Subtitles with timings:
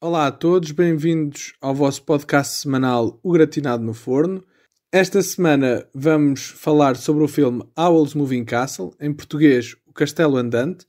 [0.00, 4.44] Olá a todos, bem-vindos ao vosso podcast semanal O Gratinado no Forno.
[4.92, 10.86] Esta semana vamos falar sobre o filme Owl's Moving Castle, em português O Castelo Andante,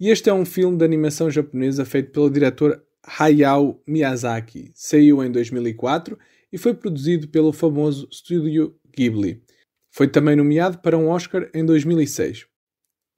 [0.00, 4.72] e este é um filme de animação japonesa feito pelo diretor Hayao Miyazaki.
[4.74, 6.18] Saiu em 2004
[6.52, 9.40] e foi produzido pelo famoso estúdio Ghibli.
[9.92, 12.48] Foi também nomeado para um Oscar em 2006.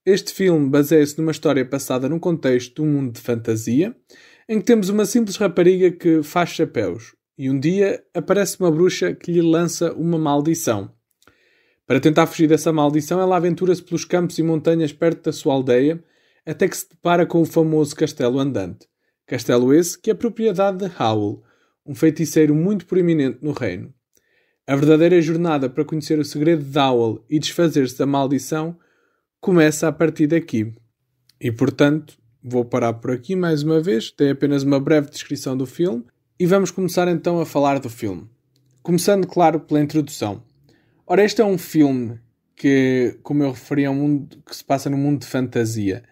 [0.04, 3.96] Este filme baseia-se numa história passada num contexto de um mundo de fantasia,
[4.50, 9.14] em que temos uma simples rapariga que faz chapéus e um dia aparece uma bruxa
[9.14, 10.92] que lhe lança uma maldição.
[11.86, 16.02] Para tentar fugir dessa maldição, ela aventura-se pelos campos e montanhas perto da sua aldeia,
[16.44, 18.88] até que se depara com o famoso Castelo Andante.
[19.24, 21.44] Castelo esse que é propriedade de Howl,
[21.86, 23.94] um feiticeiro muito proeminente no reino.
[24.66, 28.76] A verdadeira jornada para conhecer o segredo de Howl e desfazer-se da maldição
[29.40, 30.74] começa a partir daqui.
[31.40, 35.66] E portanto, Vou parar por aqui mais uma vez, tem apenas uma breve descrição do
[35.66, 36.04] filme
[36.38, 38.26] e vamos começar então a falar do filme.
[38.82, 40.42] Começando, claro, pela introdução.
[41.06, 42.18] Ora, este é um filme
[42.56, 46.02] que, como eu referi, é um mundo que se passa num mundo de fantasia.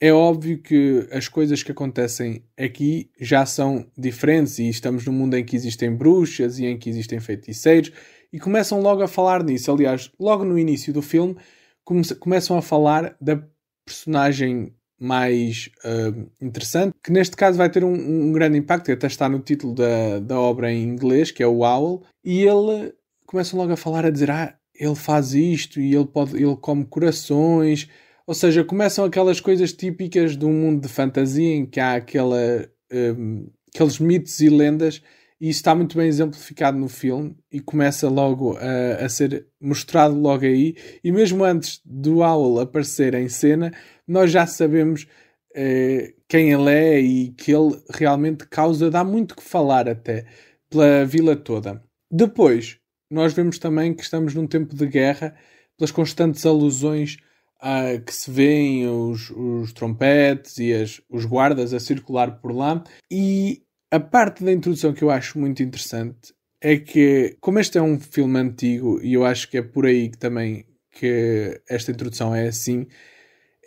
[0.00, 5.36] É óbvio que as coisas que acontecem aqui já são diferentes e estamos num mundo
[5.36, 7.92] em que existem bruxas e em que existem feiticeiros
[8.32, 9.70] e começam logo a falar nisso.
[9.70, 11.36] Aliás, logo no início do filme,
[11.84, 13.42] come começam a falar da
[13.84, 19.06] personagem mais uh, interessante, que neste caso vai ter um, um, grande impacto, que até
[19.06, 22.92] está no título da, da obra em inglês, que é o Owl, e ele
[23.26, 26.84] começa logo a falar, a dizer, ah, ele faz isto e ele, pode, ele come
[26.84, 27.88] corações,
[28.26, 32.68] ou seja, começam aquelas coisas típicas de um mundo de fantasia em que há aquela,
[32.92, 35.02] um, aqueles mitos e lendas
[35.40, 40.18] e isso está muito bem exemplificado no filme e começa logo a, a, ser mostrado
[40.18, 40.74] logo aí.
[41.02, 43.72] E mesmo antes do Owl aparecer em cena
[44.08, 45.06] nós já sabemos
[45.54, 50.26] eh, quem ele é e que ele realmente causa, dá muito que falar até
[50.70, 51.82] pela vila toda.
[52.10, 52.78] Depois,
[53.10, 55.36] nós vemos também que estamos num tempo de guerra,
[55.76, 57.18] pelas constantes alusões
[57.60, 62.82] a, que se vêem os, os trompetes e as, os guardas a circular por lá.
[63.10, 67.82] E a parte da introdução que eu acho muito interessante é que, como este é
[67.82, 72.34] um filme antigo, e eu acho que é por aí que também que esta introdução
[72.34, 72.86] é assim,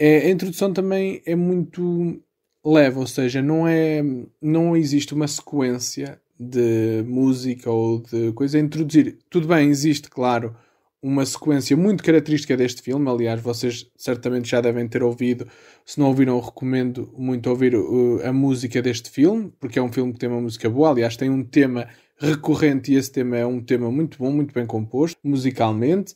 [0.01, 2.19] é, a introdução também é muito
[2.65, 4.01] leve, ou seja, não é
[4.41, 9.19] não existe uma sequência de música ou de coisa a introduzir.
[9.29, 10.55] Tudo bem, existe, claro,
[11.03, 13.07] uma sequência muito característica deste filme.
[13.07, 15.47] Aliás, vocês certamente já devem ter ouvido.
[15.85, 20.13] Se não ouviram, recomendo muito ouvir uh, a música deste filme, porque é um filme
[20.13, 20.89] que tem uma música boa.
[20.89, 21.87] Aliás, tem um tema
[22.17, 26.15] recorrente e esse tema é um tema muito bom, muito bem composto musicalmente.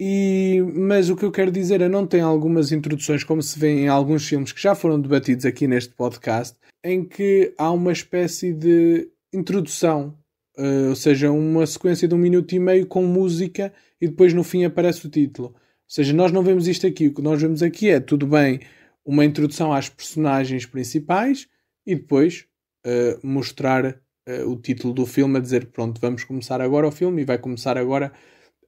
[0.00, 3.70] E, mas o que eu quero dizer é não tem algumas introduções, como se vê
[3.70, 8.52] em alguns filmes que já foram debatidos aqui neste podcast, em que há uma espécie
[8.52, 10.16] de introdução,
[10.56, 14.44] uh, ou seja, uma sequência de um minuto e meio com música e depois no
[14.44, 15.48] fim aparece o título.
[15.48, 15.54] Ou
[15.88, 17.08] seja, nós não vemos isto aqui.
[17.08, 18.60] O que nós vemos aqui é, tudo bem,
[19.04, 21.48] uma introdução às personagens principais
[21.84, 22.46] e depois
[22.86, 27.22] uh, mostrar uh, o título do filme a dizer, pronto, vamos começar agora o filme
[27.22, 28.12] e vai começar agora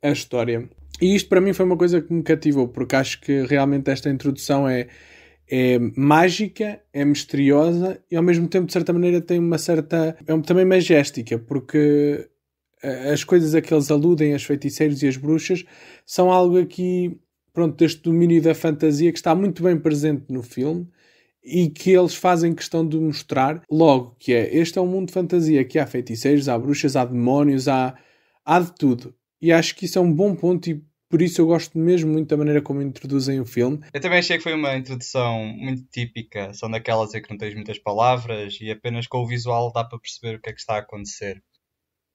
[0.03, 0.69] a história.
[1.01, 4.11] E isto para mim foi uma coisa que me cativou, porque acho que realmente esta
[4.11, 4.89] introdução é,
[5.49, 10.17] é mágica, é misteriosa e ao mesmo tempo, de certa maneira, tem uma certa.
[10.27, 12.29] é também magéstica, porque
[13.13, 15.65] as coisas a que eles aludem, as feiticeiros e as bruxas,
[16.07, 17.19] são algo aqui,
[17.53, 20.89] pronto, deste domínio da fantasia que está muito bem presente no filme
[21.43, 25.15] e que eles fazem questão de mostrar logo que é este é um mundo de
[25.15, 27.97] fantasia que há feiticeiros, há bruxas, há demónios, há,
[28.45, 29.15] há de tudo.
[29.41, 32.29] E acho que isso é um bom ponto e por isso eu gosto mesmo muito
[32.29, 33.81] da maneira como introduzem o filme.
[33.93, 36.55] Eu também achei que foi uma introdução muito típica.
[36.55, 39.99] São daquelas em que não tens muitas palavras e apenas com o visual dá para
[39.99, 41.43] perceber o que é que está a acontecer.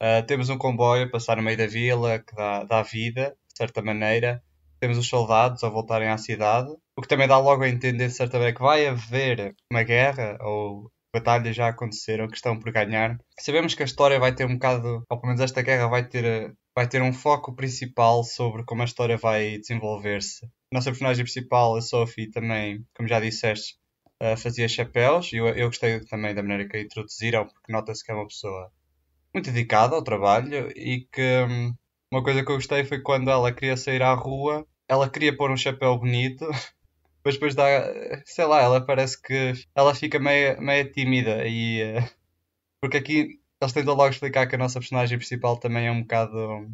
[0.01, 3.57] Uh, temos um comboio a passar no meio da vila que dá, dá vida, de
[3.57, 4.41] certa maneira.
[4.79, 8.13] Temos os soldados a voltarem à cidade, o que também dá logo a entender, de
[8.13, 13.17] certa maneira, que vai haver uma guerra ou batalhas já aconteceram que estão por ganhar.
[13.39, 16.53] Sabemos que a história vai ter um bocado, ou pelo menos esta guerra vai ter,
[16.75, 20.45] vai ter um foco principal sobre como a história vai desenvolver-se.
[20.45, 23.77] A nossa personagem principal, a Sophie, também, como já disseste,
[24.21, 28.03] uh, fazia chapéus e eu, eu gostei também da maneira que a introduziram, porque nota-se
[28.03, 28.69] que é uma pessoa
[29.33, 31.73] muito dedicada ao trabalho e que hum,
[32.11, 35.51] uma coisa que eu gostei foi quando ela queria sair à rua, ela queria pôr
[35.51, 36.45] um chapéu bonito
[37.23, 37.65] mas depois dá,
[38.25, 42.09] sei lá, ela parece que ela fica meio, meio tímida e uh,
[42.81, 46.67] porque aqui eles tentam logo explicar que a nossa personagem principal também é um bocado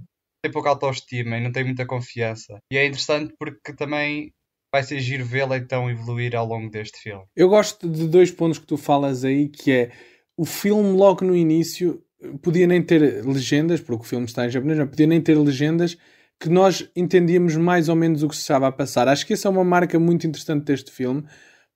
[0.43, 2.57] tem pouca autoestima e não tem muita confiança.
[2.71, 4.33] E é interessante porque também
[4.73, 7.23] vai ser giro vê-la então evoluir ao longo deste filme.
[7.35, 9.91] Eu gosto de dois pontos que tu falas aí, que é
[10.35, 12.03] o filme, logo no início,
[12.41, 15.97] podia nem ter legendas, porque o filme está em japonês, não podia nem ter legendas
[16.39, 19.07] que nós entendíamos mais ou menos o que se estava a passar.
[19.07, 21.23] Acho que essa é uma marca muito interessante deste filme,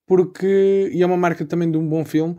[0.08, 2.36] porque e é uma marca também de um bom filme,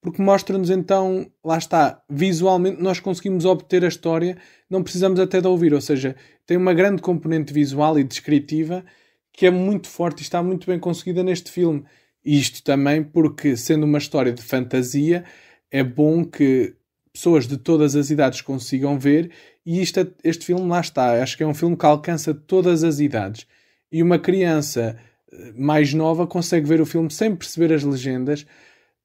[0.00, 4.38] porque mostra-nos então, lá está, visualmente nós conseguimos obter a história,
[4.68, 6.16] não precisamos até de ouvir, ou seja,
[6.46, 8.84] tem uma grande componente visual e descritiva
[9.32, 11.84] que é muito forte e está muito bem conseguida neste filme.
[12.24, 15.24] Isto também porque, sendo uma história de fantasia,
[15.70, 16.74] é bom que
[17.12, 19.30] pessoas de todas as idades consigam ver,
[19.64, 21.22] e isto, este filme lá está.
[21.22, 23.46] Acho que é um filme que alcança todas as idades.
[23.90, 24.96] E uma criança
[25.32, 28.46] eh, mais nova consegue ver o filme sem perceber as legendas,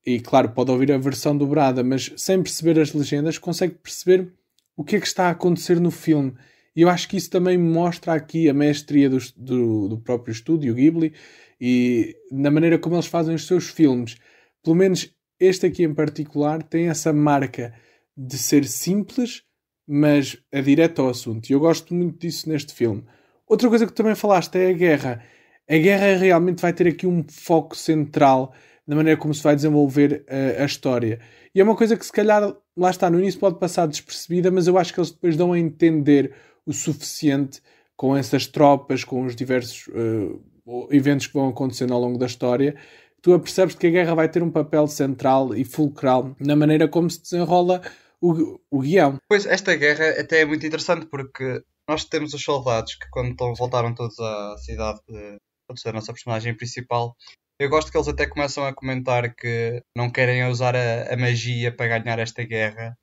[0.05, 4.31] e claro, pode ouvir a versão dobrada, mas sem perceber as legendas, consegue perceber
[4.77, 6.33] o que é que está a acontecer no filme.
[6.75, 10.75] E eu acho que isso também mostra aqui a mestria do, do, do próprio estúdio
[10.75, 11.13] Ghibli
[11.59, 14.17] e na maneira como eles fazem os seus filmes.
[14.61, 15.09] Pelo menos
[15.39, 17.73] este aqui em particular tem essa marca
[18.15, 19.43] de ser simples,
[19.87, 21.49] mas é direto ao assunto.
[21.49, 23.03] E eu gosto muito disso neste filme.
[23.47, 25.23] Outra coisa que também falaste é a guerra.
[25.69, 28.53] A guerra realmente vai ter aqui um foco central
[28.87, 31.19] na maneira como se vai desenvolver eh, a história.
[31.53, 34.67] E é uma coisa que se calhar, lá está, no início pode passar despercebida, mas
[34.67, 36.33] eu acho que eles depois dão a entender
[36.65, 37.61] o suficiente
[37.95, 42.75] com essas tropas, com os diversos uh, eventos que vão acontecendo ao longo da história,
[43.21, 47.09] tu apercebes que a guerra vai ter um papel central e fulcral na maneira como
[47.09, 47.81] se desenrola
[48.21, 49.17] o, o guião.
[49.27, 53.93] Pois, esta guerra até é muito interessante porque nós temos os soldados que, quando voltaram
[53.93, 57.15] todos à cidade de, de a nossa personagem principal,
[57.59, 61.75] eu gosto que eles até começam a comentar que não querem usar a, a magia
[61.75, 62.97] para ganhar esta guerra.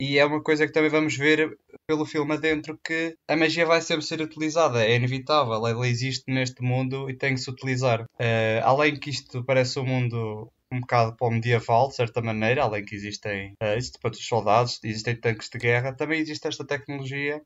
[0.00, 1.58] E é uma coisa que também vamos ver
[1.88, 6.62] pelo filme adentro que a magia vai sempre ser utilizada, é inevitável, ela existe neste
[6.62, 8.02] mundo e tem que se utilizar.
[8.02, 12.62] Uh, além que isto parece um mundo um bocado para o medieval, de certa maneira,
[12.62, 17.42] além que existem, uh, para os soldados, existem tanques de guerra, também existe esta tecnologia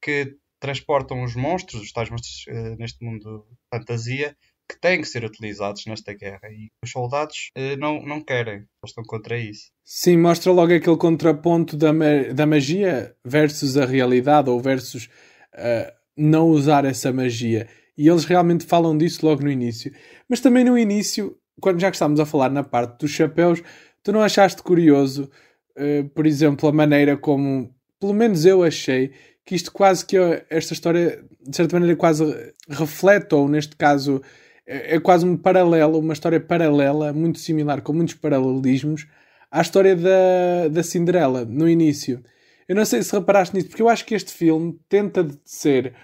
[0.00, 4.34] que transportam os monstros, os tais monstros uh, neste mundo de fantasia,
[4.68, 8.68] que têm que ser utilizados nesta guerra e os soldados uh, não, não querem, eles
[8.86, 9.70] estão contra isso.
[9.84, 11.90] Sim, mostra logo aquele contraponto da,
[12.34, 15.08] da magia versus a realidade ou versus
[15.54, 17.68] uh, não usar essa magia.
[17.96, 19.92] E eles realmente falam disso logo no início.
[20.28, 23.62] Mas também no início quando já que estamos a falar na parte dos chapéus,
[24.02, 25.30] tu não achaste curioso,
[25.76, 29.12] uh, por exemplo, a maneira como, pelo menos eu achei,
[29.44, 30.16] que isto quase que
[30.48, 32.24] esta história, de certa maneira, quase
[32.68, 34.22] reflete, ou neste caso,
[34.66, 39.06] é, é quase um paralelo, uma história paralela, muito similar, com muitos paralelismos,
[39.50, 42.22] à história da, da Cinderela, no início.
[42.68, 45.94] Eu não sei se reparaste nisso, porque eu acho que este filme tenta ser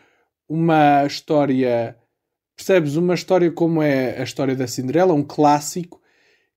[0.49, 1.97] uma história
[2.59, 6.03] percebes uma história como é a história da Cinderela, um clássico,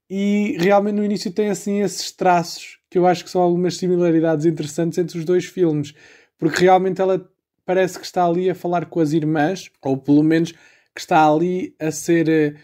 [0.09, 4.45] e realmente no início tem assim esses traços que eu acho que são algumas similaridades
[4.45, 5.94] interessantes entre os dois filmes,
[6.39, 7.30] porque realmente ela
[7.63, 10.53] parece que está ali a falar com as irmãs, ou pelo menos
[10.94, 12.60] que está ali a ser.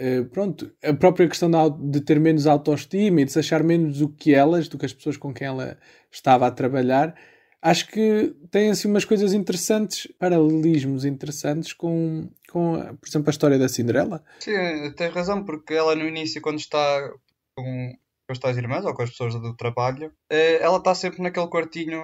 [0.00, 4.08] Uh, pronto, a própria questão de ter menos autoestima e de se achar menos do
[4.08, 5.76] que elas, do que as pessoas com quem ela
[6.10, 7.14] estava a trabalhar,
[7.62, 13.58] acho que tem assim umas coisas interessantes, paralelismos interessantes com, com por exemplo, a história
[13.58, 14.24] da Cinderela.
[14.40, 17.12] Sim, tens razão, porque ela no início, quando está
[17.54, 17.92] com,
[18.26, 21.48] com as tais irmãs ou com as pessoas do trabalho, eh, ela está sempre naquele
[21.48, 22.02] quartinho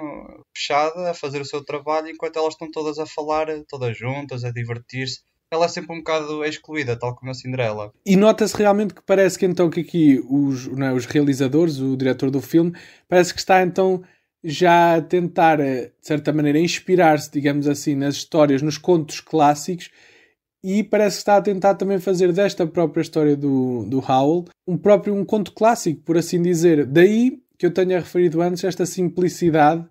[0.55, 4.51] fechado a fazer o seu trabalho, enquanto elas estão todas a falar, todas juntas, a
[4.51, 5.21] divertir-se.
[5.53, 7.93] Ela é sempre um bocado excluída, tal como a Cinderela.
[8.05, 11.97] E nota-se realmente que parece que então que aqui os, não, é, os realizadores, o
[11.97, 12.73] diretor do filme,
[13.09, 14.03] parece que está então
[14.43, 19.91] já a tentar, eh, de certa maneira, inspirar-se, digamos assim, nas histórias, nos contos clássicos
[20.63, 24.77] e parece que está a tentar também fazer desta própria história do, do Howl um
[24.77, 26.85] próprio um conto clássico, por assim dizer.
[26.87, 29.87] Daí que eu tenha referido antes esta simplicidade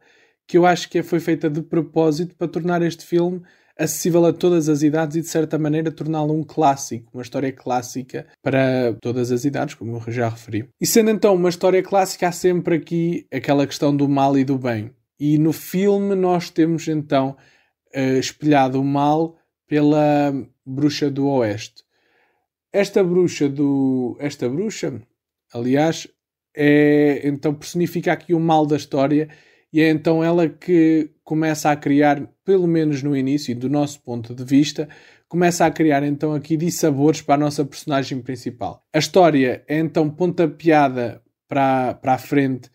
[0.48, 3.42] que eu acho que foi feita de propósito para tornar este filme
[3.78, 8.26] acessível a todas as idades e, de certa maneira, torná-lo um clássico, uma história clássica
[8.42, 10.70] para todas as idades, como eu já referi.
[10.80, 14.58] E sendo então uma história clássica, há sempre aqui aquela questão do mal e do
[14.58, 14.92] bem.
[15.20, 17.36] E no filme nós temos então
[17.96, 20.34] uh, espelhado o mal pela
[20.66, 21.84] bruxa do oeste.
[22.72, 25.02] Esta bruxa do esta bruxa,
[25.54, 26.08] aliás,
[26.54, 29.30] é então personifica aqui o mal da história
[29.76, 34.34] e é então ela que começa a criar, pelo menos no início, do nosso ponto
[34.34, 34.88] de vista,
[35.28, 38.88] começa a criar então aqui dissabores para a nossa personagem principal.
[38.94, 42.72] A história é então pontapeada para, para a frente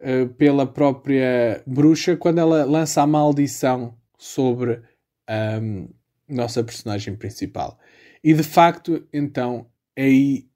[0.00, 4.80] uh, pela própria bruxa quando ela lança a maldição sobre
[5.26, 5.90] a um,
[6.26, 7.78] nossa personagem principal.
[8.24, 10.46] E de facto, então, é aí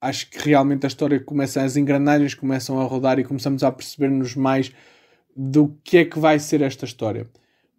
[0.00, 4.34] acho que realmente a história começa, as engrenagens começam a rodar e começamos a perceber-nos
[4.34, 4.72] mais
[5.36, 7.28] do que é que vai ser esta história.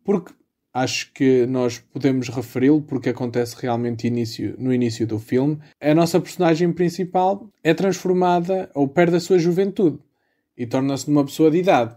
[0.04, 0.34] Porque
[0.74, 5.60] acho que nós podemos referi-lo, porque acontece realmente início, no início do filme.
[5.82, 10.00] A nossa personagem principal é transformada ou perde a sua juventude
[10.58, 11.96] e torna-se uma pessoa de idade.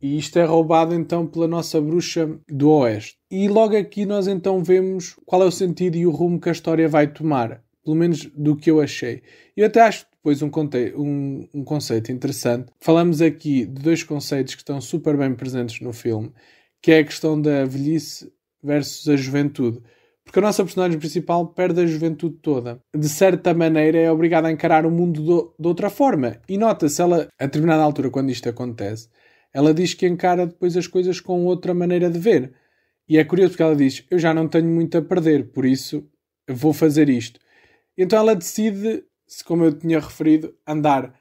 [0.00, 3.18] E isto é roubado então pela nossa bruxa do Oeste.
[3.30, 6.52] E logo aqui nós então vemos qual é o sentido e o rumo que a
[6.52, 9.22] história vai tomar pelo menos do que eu achei.
[9.56, 10.50] Eu até acho depois um,
[10.96, 12.70] um, um, conceito interessante.
[12.80, 16.32] Falamos aqui de dois conceitos que estão super bem presentes no filme,
[16.80, 19.82] que é a questão da velhice versus a juventude.
[20.24, 22.80] Porque a nossa personagem principal perde a juventude toda.
[22.96, 26.36] De certa maneira, é obrigada a encarar o mundo do, de outra forma.
[26.48, 29.08] E nota-se, ela, a determinada altura, quando isto acontece,
[29.52, 32.54] ela diz que encara depois as coisas com outra maneira de ver.
[33.08, 36.08] E é curioso porque ela diz: Eu já não tenho muito a perder, por isso
[36.48, 37.40] vou fazer isto.
[37.98, 39.04] Então ela decide,
[39.40, 41.14] como eu tinha referido, andar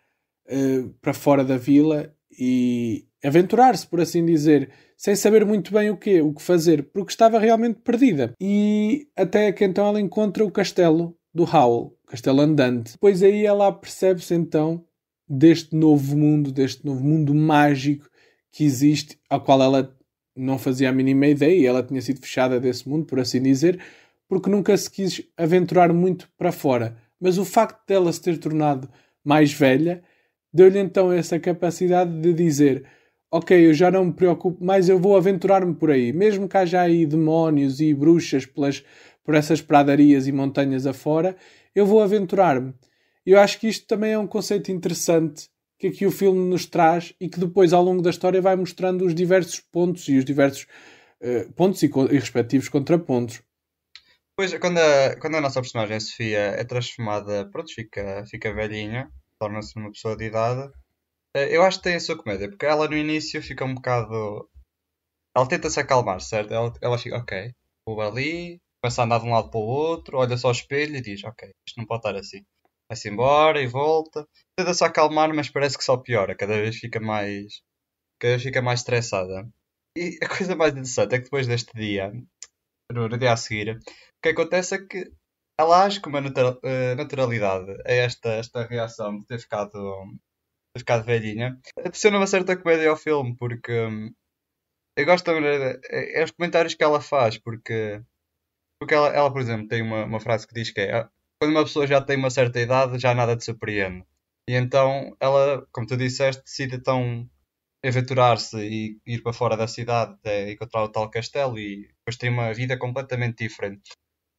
[0.47, 5.97] uh, para fora da vila e aventurar-se, por assim dizer, sem saber muito bem o
[5.97, 8.33] que, o que fazer, porque estava realmente perdida.
[8.39, 12.93] E até que então ela encontra o castelo do Howl, castelo andante.
[12.93, 14.83] Depois aí ela percebe-se então
[15.27, 18.09] deste novo mundo, deste novo mundo mágico
[18.51, 19.95] que existe, ao qual ela
[20.35, 23.81] não fazia a mínima ideia e ela tinha sido fechada desse mundo, por assim dizer,
[24.27, 26.97] porque nunca se quis aventurar muito para fora.
[27.21, 28.89] Mas o facto dela se ter tornado
[29.23, 30.03] mais velha
[30.51, 32.83] deu-lhe então essa capacidade de dizer:
[33.29, 36.11] Ok, eu já não me preocupo mais, eu vou aventurar-me por aí.
[36.11, 38.83] Mesmo que haja aí demónios e bruxas pelas,
[39.23, 41.35] por essas pradarias e montanhas afora,
[41.73, 42.73] eu vou aventurar-me.
[43.25, 47.13] Eu acho que isto também é um conceito interessante que aqui o filme nos traz
[47.19, 50.67] e que depois, ao longo da história, vai mostrando os diversos pontos e os diversos
[51.21, 53.41] uh, pontos e, e respectivos contrapontos.
[54.41, 59.07] Pois, quando a, quando a nossa personagem, a Sofia, é transformada, pronto, fica, fica velhinha,
[59.39, 60.67] torna-se uma pessoa de idade,
[61.35, 64.49] eh, eu acho que tem a sua comédia, porque ela no início fica um bocado.
[65.35, 66.53] Ela tenta se acalmar, certo?
[66.53, 67.53] Ela, ela fica, ok,
[67.87, 70.95] vou ali, começa a andar de um lado para o outro, olha só ao espelho
[70.97, 72.43] e diz, ok, isto não pode estar assim.
[72.89, 74.27] Vai-se embora e volta.
[74.57, 77.61] Tenta se acalmar, mas parece que só piora, cada vez fica mais.
[78.19, 79.47] cada vez fica mais estressada.
[79.97, 82.11] E a coisa mais interessante é que depois deste dia,
[82.93, 83.79] no, dia a seguir,
[84.21, 85.11] que acontece é que
[85.59, 86.19] ela age com uma
[86.63, 90.05] eh, naturalidade a esta, esta reação de ter ficado,
[90.73, 91.59] ter ficado velhinha.
[91.77, 94.13] Adiciona uma certa comédia ao filme, porque hum,
[94.97, 98.01] eu gosto também é, é os comentários que ela faz, porque,
[98.79, 101.51] porque ela, ela, por exemplo, tem uma, uma frase que diz que é ah, quando
[101.51, 104.05] uma pessoa já tem uma certa idade, já nada te surpreende.
[104.49, 107.29] E então ela, como tu disseste, decide então
[107.83, 112.29] aventurar-se e ir para fora da cidade até encontrar o tal castelo e depois tem
[112.29, 113.91] uma vida completamente diferente.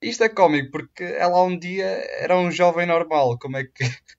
[0.03, 1.87] Isto é cómico porque ela um dia
[2.19, 3.39] era um jovem normal.
[3.39, 3.85] Como é que,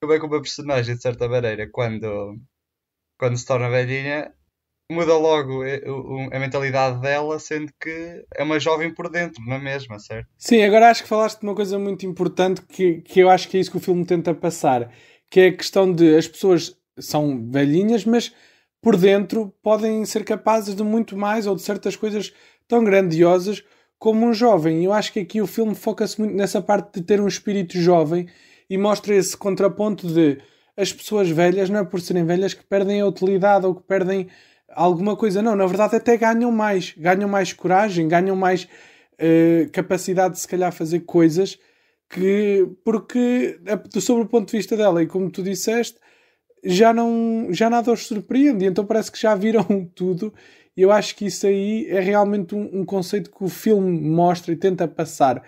[0.00, 2.38] como é que uma personagem, de certa maneira, quando,
[3.18, 4.32] quando se torna velhinha,
[4.90, 5.62] muda logo
[6.32, 10.28] a mentalidade dela, sendo que é uma jovem por dentro, não é mesma, certo?
[10.38, 13.56] Sim, agora acho que falaste de uma coisa muito importante que, que eu acho que
[13.56, 14.92] é isso que o filme tenta passar,
[15.30, 18.32] que é a questão de as pessoas são velhinhas, mas
[18.86, 22.32] por dentro podem ser capazes de muito mais ou de certas coisas
[22.68, 23.64] tão grandiosas
[23.98, 24.84] como um jovem.
[24.84, 28.28] Eu acho que aqui o filme foca-se muito nessa parte de ter um espírito jovem
[28.70, 30.38] e mostra esse contraponto de
[30.76, 34.28] as pessoas velhas não é por serem velhas que perdem a utilidade ou que perdem
[34.72, 35.42] alguma coisa.
[35.42, 36.94] Não, na verdade até ganham mais.
[36.96, 38.68] Ganham mais coragem, ganham mais
[39.14, 41.58] uh, capacidade de se calhar fazer coisas
[42.08, 43.58] que, porque
[44.00, 45.98] sobre o ponto de vista dela e como tu disseste,
[46.66, 50.32] já não já nada os surpreende, então parece que já viram tudo
[50.76, 54.52] e eu acho que isso aí é realmente um, um, conceito que o filme mostra
[54.52, 55.42] e tenta passar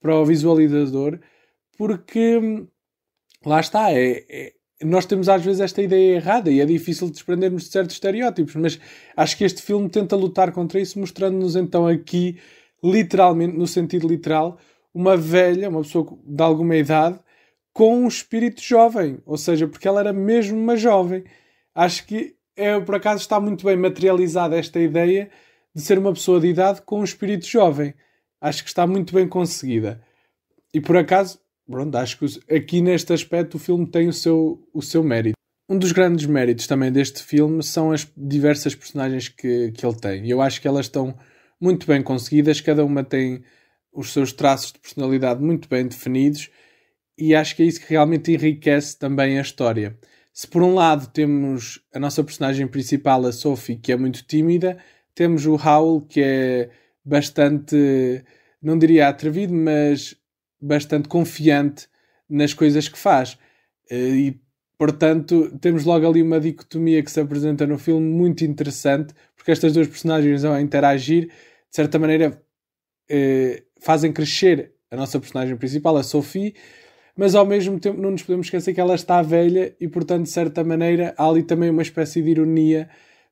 [0.00, 1.18] para o visualizador,
[1.78, 2.68] porque hum,
[3.44, 7.64] lá está, é, é, nós temos às vezes esta ideia errada e é difícil desprendermos
[7.64, 8.78] de certos estereótipos, mas
[9.16, 12.38] acho que este filme tenta lutar contra isso, mostrando-nos então aqui,
[12.84, 14.58] literalmente, no sentido literal,
[14.92, 17.18] uma velha, uma pessoa de alguma idade,
[17.76, 21.24] com um espírito jovem, ou seja, porque ela era mesmo uma jovem.
[21.74, 25.30] Acho que é, por acaso está muito bem materializada esta ideia
[25.74, 27.92] de ser uma pessoa de idade com um espírito jovem.
[28.40, 30.02] Acho que está muito bem conseguida.
[30.72, 31.38] E por acaso,
[31.70, 35.36] pronto, acho que aqui neste aspecto o filme tem o seu, o seu mérito.
[35.68, 40.26] Um dos grandes méritos também deste filme são as diversas personagens que, que ele tem.
[40.26, 41.14] Eu acho que elas estão
[41.60, 43.44] muito bem conseguidas, cada uma tem
[43.92, 46.48] os seus traços de personalidade muito bem definidos,
[47.18, 49.98] e acho que é isso que realmente enriquece também a história.
[50.32, 54.76] Se por um lado temos a nossa personagem principal, a Sophie, que é muito tímida,
[55.14, 56.70] temos o Howl, que é
[57.02, 58.22] bastante,
[58.60, 60.14] não diria atrevido, mas
[60.60, 61.88] bastante confiante
[62.28, 63.38] nas coisas que faz.
[63.90, 64.38] E,
[64.76, 69.72] portanto, temos logo ali uma dicotomia que se apresenta no filme muito interessante, porque estas
[69.72, 71.32] duas personagens vão interagir, de
[71.70, 72.42] certa maneira,
[73.80, 76.54] fazem crescer a nossa personagem principal, a Sophie,
[77.16, 80.30] mas ao mesmo tempo não nos podemos esquecer que ela está velha e, portanto, de
[80.30, 82.88] certa maneira, há ali também uma espécie de ironia,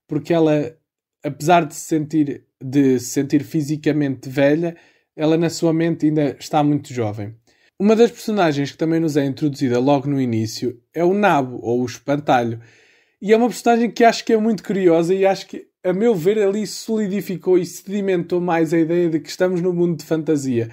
[0.08, 0.74] porque ela,
[1.22, 4.74] apesar de se sentir, de se sentir fisicamente velha,
[5.14, 7.34] ela na sua mente ainda está muito jovem.
[7.78, 11.82] Uma das personagens que também nos é introduzida logo no início é o Nabo, ou
[11.82, 12.60] o Espantalho.
[13.20, 16.14] E é uma personagem que acho que é muito curiosa e acho que, a meu
[16.14, 20.70] ver, ali solidificou e sedimentou mais a ideia de que estamos no mundo de fantasia.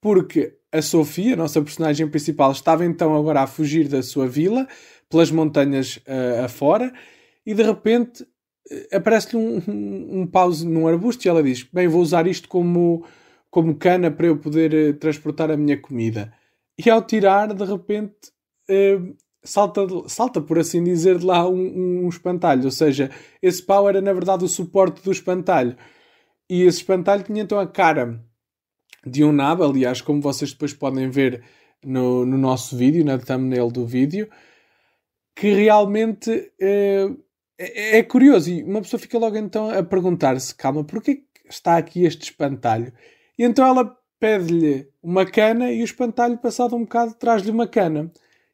[0.00, 4.66] Porque a Sofia, a nossa personagem principal, estava então agora a fugir da sua vila,
[5.08, 6.92] pelas montanhas uh, afora,
[7.44, 11.88] e de repente uh, aparece-lhe um, um, um, pause num arbusto e ela diz: Bem,
[11.88, 13.04] vou usar isto como,
[13.50, 16.32] como cana para eu poder uh, transportar a minha comida.
[16.78, 18.14] E ao tirar, de repente,
[19.42, 22.64] salta, salta, por assim dizer, de lá um, um espantalho.
[22.66, 23.10] Ou seja,
[23.42, 25.76] esse pau era na verdade o suporte do espantalho.
[26.48, 28.24] E esse espantalho tinha então a cara
[29.06, 31.42] de um nabo, aliás, como vocês depois podem ver
[31.84, 34.28] no, no nosso vídeo, na thumbnail do vídeo,
[35.34, 37.08] que realmente é,
[37.58, 38.50] é, é, curioso.
[38.50, 42.92] E uma pessoa fica logo então a perguntar-se: calma, porquê está aqui este espantalho?
[43.38, 48.10] E então ela pede-lhe uma cana e o espantalho, passado um bocado, traz-lhe uma cana.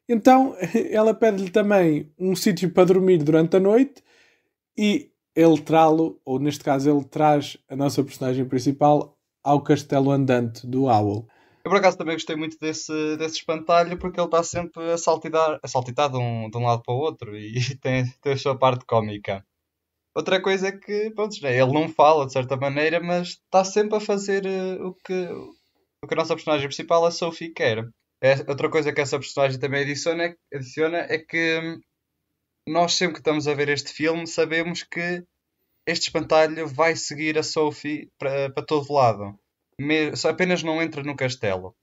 [0.07, 0.55] Então
[0.91, 4.03] ela pede-lhe também um sítio para dormir durante a noite
[4.77, 9.14] e ele trá-lo, ou neste caso ele traz a nossa personagem principal
[9.45, 11.27] ao castelo andante do Owl.
[11.63, 15.59] Eu por acaso também gostei muito desse, desse espantalho porque ele está sempre a saltitar,
[15.61, 18.57] a saltitar de, um, de um lado para o outro e tem, tem a sua
[18.57, 19.45] parte cómica.
[20.15, 23.99] Outra coisa é que, pronto, ele não fala de certa maneira, mas está sempre a
[23.99, 25.27] fazer uh, o, que,
[26.03, 27.87] o que a nossa personagem principal, a Sophie, quer.
[28.23, 31.79] É, outra coisa que essa personagem também adiciona, adiciona é que hum,
[32.67, 35.23] nós sempre que estamos a ver este filme sabemos que
[35.87, 39.37] este espantalho vai seguir a Sophie para, todo lado.
[39.79, 41.75] Me, só apenas não entra no castelo.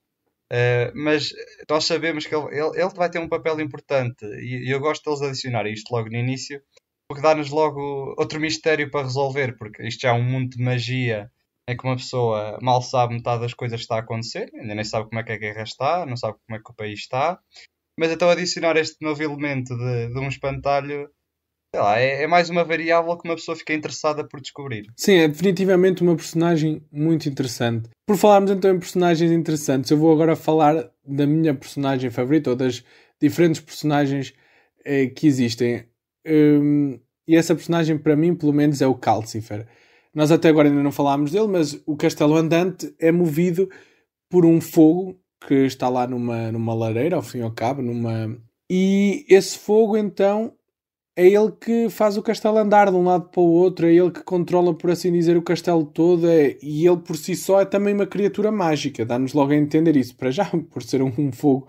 [0.52, 1.32] Uh, mas
[1.68, 5.22] nós sabemos que ele, ele, vai ter um papel importante e, e eu gosto deles
[5.22, 6.62] adicionar isto logo no início
[7.12, 11.30] porque dá-nos logo outro mistério para resolver, porque isto já é um mundo de magia
[11.68, 14.84] em que uma pessoa mal sabe metade das coisas que está a acontecer, ainda nem
[14.84, 17.38] sabe como é que a guerra está, não sabe como é que o país está,
[17.98, 21.10] mas então adicionar este novo elemento de, de um espantalho
[21.74, 24.86] sei lá, é, é, mais uma variável que uma pessoa fica interessada por descobrir.
[24.94, 27.88] Sim, é definitivamente uma personagem muito interessante.
[28.06, 32.56] Por falarmos então em personagens interessantes, eu vou agora falar da minha personagem favorita ou
[32.56, 32.84] das
[33.20, 34.34] diferentes personagens
[34.84, 35.86] eh, que existem.
[36.26, 39.66] Um, e essa personagem, para mim, pelo menos, é o Calcifer.
[40.14, 43.70] Nós até agora ainda não falámos dele, mas o castelo andante é movido
[44.28, 48.36] por um fogo que está lá numa, numa lareira, ao fim e ao cabo, numa...
[48.70, 50.54] E esse fogo, então,
[51.14, 54.10] é ele que faz o castelo andar de um lado para o outro, é ele
[54.10, 57.64] que controla, por assim dizer, o castelo todo, é, e ele por si só é
[57.64, 61.30] também uma criatura mágica, dá-nos logo a entender isso, para já, por ser um, um
[61.32, 61.68] fogo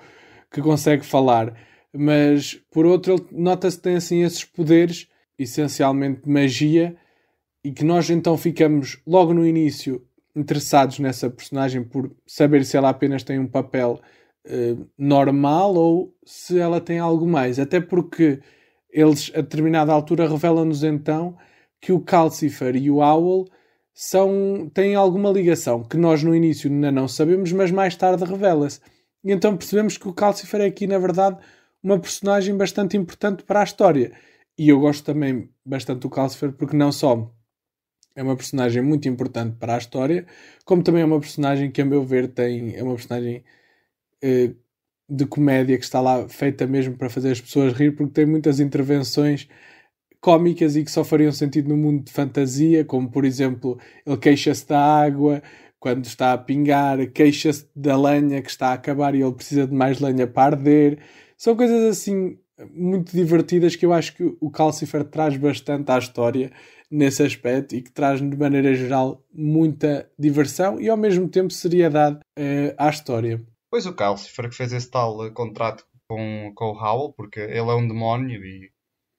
[0.52, 1.54] que consegue falar,
[1.94, 6.96] mas por outro, nota-se que tem assim esses poderes, essencialmente de magia,
[7.64, 12.90] e que nós então ficamos logo no início interessados nessa personagem por saber se ela
[12.90, 14.02] apenas tem um papel
[14.48, 18.40] uh, normal ou se ela tem algo mais, até porque
[18.94, 21.36] eles, a determinada altura, revelam-nos então
[21.82, 23.50] que o Calcifer e o Owl
[23.94, 28.80] são, têm alguma ligação que nós no início ainda não sabemos, mas mais tarde revela-se.
[29.24, 31.38] E então percebemos que o Calcifer é aqui, na verdade,
[31.82, 34.14] uma personagem bastante importante para a história.
[34.58, 37.32] E eu gosto também bastante do Calcifer porque não só
[38.16, 40.26] é uma personagem muito importante para a história,
[40.66, 43.44] como também é uma personagem que, a meu ver, tem, é uma personagem
[44.22, 44.54] eh,
[45.10, 48.60] de comédia que está lá feita mesmo para fazer as pessoas rir, porque tem muitas
[48.60, 49.48] intervenções
[50.22, 54.68] cómicas e que só fariam sentido no mundo de fantasia, como por exemplo, ele queixa-se
[54.68, 55.44] da água
[55.80, 59.74] quando está a pingar, queixa-se da lenha que está a acabar e ele precisa de
[59.74, 61.00] mais lenha para arder.
[61.38, 62.38] São coisas assim
[62.74, 66.52] muito divertidas que eu acho que o Calcifer traz bastante à história
[66.90, 72.18] nesse aspecto e que traz de maneira geral muita diversão e ao mesmo tempo seriedade
[72.18, 73.42] uh, à história.
[73.74, 77.72] Pois o Calcifer que fez esse tal eh, contrato com, com o Howl, porque ele
[77.72, 78.72] é um demónio e,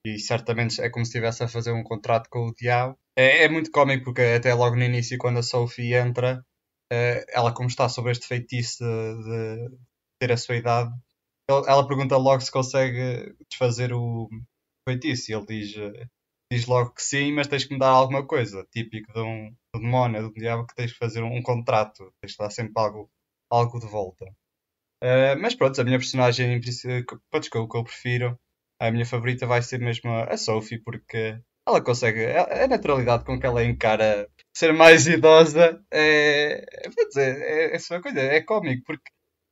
[0.07, 2.97] e certamente é como se estivesse a fazer um contrato com o diabo.
[3.17, 6.39] É, é muito cómico porque até logo no início, quando a Sophie entra,
[6.89, 9.77] uh, ela como está sobre este feitiço de, de
[10.21, 10.89] ter a sua idade,
[11.49, 14.29] ela pergunta logo se consegue desfazer o
[14.87, 16.07] feitiço e ele diz, eh,
[16.49, 19.79] diz logo que sim, mas tens que me dar alguma coisa, típico de um, de
[19.79, 22.49] um demónio, de um diabo, que tens que fazer um, um contrato, tens que dar
[22.49, 23.11] sempre algo,
[23.51, 24.25] algo de volta.
[25.03, 26.59] Uh, mas pronto, a minha personagem,
[27.29, 28.39] pronto, que eu, que eu prefiro,
[28.79, 33.45] a minha favorita vai ser mesmo a Sophie, porque ela consegue, a, naturalidade com que
[33.45, 36.63] ela encara ser mais idosa é,
[36.95, 39.11] vou dizer, é, é, é uma coisa, é cómico, porque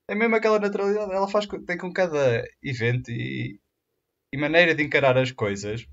[0.10, 3.60] é mesmo aquela naturalidade, ela faz, tem com cada evento e,
[4.34, 5.88] e maneira de encarar as coisas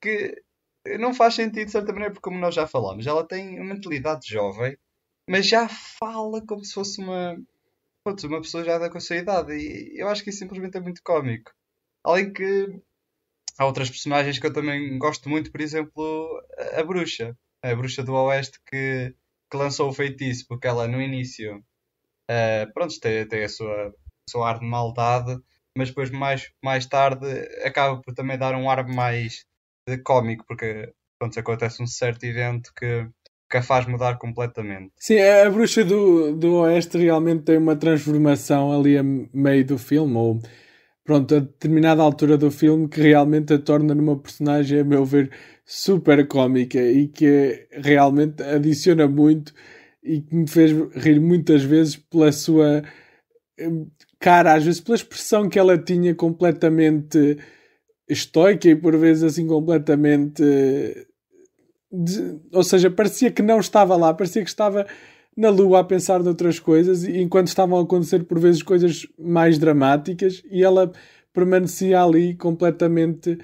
[0.00, 0.34] que
[0.98, 4.28] não faz sentido de certa maneira, porque como nós já falámos, ela tem uma mentalidade
[4.28, 4.76] jovem,
[5.28, 7.36] mas já fala como se fosse uma,
[8.04, 9.52] uma pessoa já da com a sua idade.
[9.54, 11.52] E eu acho que isso simplesmente é muito cómico.
[12.04, 12.80] Além que
[13.58, 16.42] há outras personagens que eu também gosto muito, por exemplo,
[16.76, 17.36] a, bruxa.
[17.62, 19.14] A bruxa do Oeste que,
[19.50, 23.94] que lançou o feitiço, porque ela no início uh, pronto, tem, tem a sua,
[24.28, 25.38] sua ar de maldade,
[25.76, 27.26] mas depois mais, mais tarde
[27.64, 29.44] acaba por também dar um ar mais
[29.88, 33.08] de cómico, porque pronto, acontece um certo evento que,
[33.52, 34.92] que a faz mudar completamente.
[34.96, 40.16] Sim, a bruxa do, do Oeste realmente tem uma transformação ali a meio do filme,
[40.16, 40.40] ou
[41.04, 45.30] pronto, a determinada altura do filme que realmente a torna numa personagem, a meu ver,
[45.66, 49.52] super cómica e que realmente adiciona muito
[50.02, 52.82] e que me fez rir muitas vezes pela sua
[53.60, 53.86] hum,
[54.18, 57.36] cara, às vezes pela expressão que ela tinha completamente
[58.08, 60.42] estoica e por vezes assim completamente
[61.92, 64.86] de, ou seja, parecia que não estava lá, parecia que estava
[65.36, 70.42] na lua a pensar noutras coisas, enquanto estavam a acontecer por vezes coisas mais dramáticas,
[70.50, 70.90] e ela
[71.32, 73.38] permanecia ali completamente,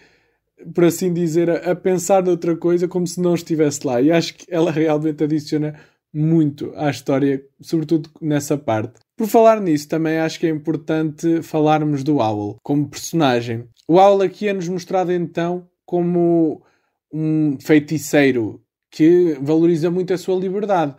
[0.74, 4.00] por assim dizer, a, a pensar noutra coisa como se não estivesse lá.
[4.00, 5.74] E acho que ela realmente adiciona
[6.12, 9.00] muito à história, sobretudo nessa parte.
[9.16, 13.64] Por falar nisso, também acho que é importante falarmos do Owl como personagem.
[13.86, 16.62] O Owl aqui é-nos mostrado então como
[17.12, 20.94] um feiticeiro que valoriza muito a sua liberdade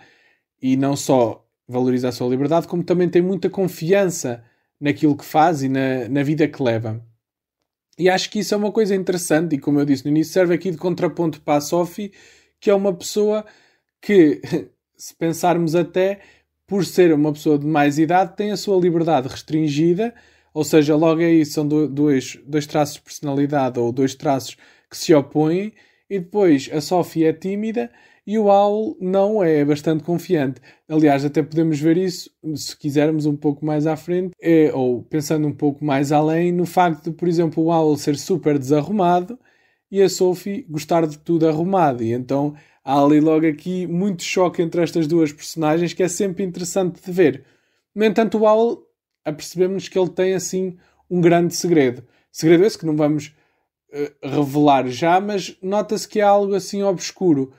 [0.61, 4.43] e não só valoriza a sua liberdade, como também tem muita confiança
[4.79, 7.05] naquilo que faz e na, na vida que leva.
[7.97, 10.53] E acho que isso é uma coisa interessante, e como eu disse no início, serve
[10.53, 12.13] aqui de contraponto para a Sophie,
[12.59, 13.45] que é uma pessoa
[14.01, 14.41] que,
[14.95, 16.21] se pensarmos até,
[16.65, 20.13] por ser uma pessoa de mais idade, tem a sua liberdade restringida,
[20.53, 24.55] ou seja, logo aí são dois, dois traços de personalidade ou dois traços
[24.89, 25.73] que se opõem,
[26.09, 27.89] e depois a Sophie é tímida
[28.25, 30.61] e o Owl não é, é bastante confiante.
[30.87, 35.47] Aliás, até podemos ver isso, se quisermos, um pouco mais à frente, é, ou pensando
[35.47, 39.39] um pouco mais além, no facto de, por exemplo, o Owl ser super desarrumado
[39.91, 42.03] e a Sophie gostar de tudo arrumado.
[42.03, 42.53] E então
[42.85, 47.11] há ali logo aqui muito choque entre estas duas personagens que é sempre interessante de
[47.11, 47.43] ver.
[47.95, 48.83] No entanto, o Owl,
[49.25, 50.77] apercebemos que ele tem assim
[51.09, 52.03] um grande segredo.
[52.31, 53.33] Segredo esse que não vamos
[54.23, 57.52] revelar já, mas nota-se que é algo assim obscuro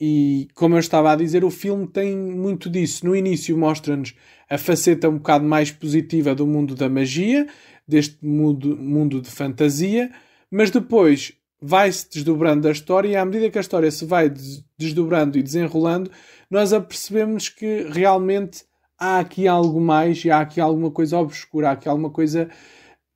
[0.00, 3.06] e como eu estava a dizer, o filme tem muito disso.
[3.06, 4.14] No início mostra-nos
[4.48, 7.46] a faceta um bocado mais positiva do mundo da magia,
[7.88, 10.10] deste mundo, mundo de fantasia,
[10.50, 14.30] mas depois vai-se desdobrando a história e à medida que a história se vai
[14.78, 16.10] desdobrando e desenrolando,
[16.50, 18.64] nós apercebemos que realmente
[18.98, 22.50] há aqui algo mais e há aqui alguma coisa obscura, há aqui alguma coisa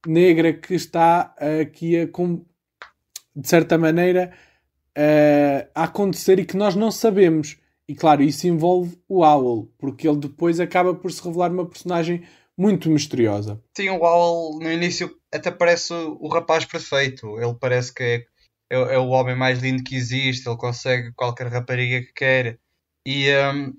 [0.06, 2.08] negra que está aqui a,
[3.34, 4.32] de certa maneira,
[4.96, 7.58] uh, a acontecer e que nós não sabemos.
[7.88, 12.22] E claro, isso envolve o Owl, porque ele depois acaba por se revelar uma personagem
[12.56, 13.60] muito misteriosa.
[13.76, 17.40] Sim, o Owl no início até parece o, rapaz perfeito.
[17.40, 18.26] Ele parece que é,
[18.70, 22.58] é, é, o homem mais lindo que existe, ele consegue qualquer rapariga que quer.
[23.04, 23.72] E um,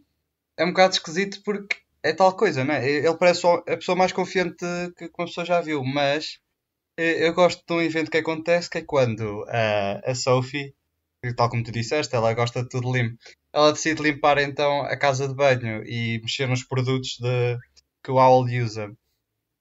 [0.57, 2.89] é um bocado esquisito porque é tal coisa, não é?
[2.89, 4.65] Ele parece a pessoa mais confiante
[4.97, 6.40] que uma pessoa já viu, mas
[7.01, 10.73] eu gosto de um evento que acontece que é quando a, a Sophie
[11.35, 13.15] tal como tu disseste, ela gosta de tudo limpo.
[13.53, 17.57] Ela decide limpar então a casa de banho e mexer nos produtos de,
[18.03, 18.91] que o Owl usa.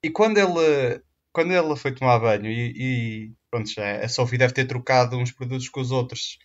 [0.03, 4.55] E quando ele, quando ele foi tomar banho e, e pronto, já, a Sophie deve
[4.55, 6.38] ter trocado uns produtos com os outros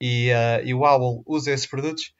[0.00, 2.14] e, uh, e o Owl usa esses produtos,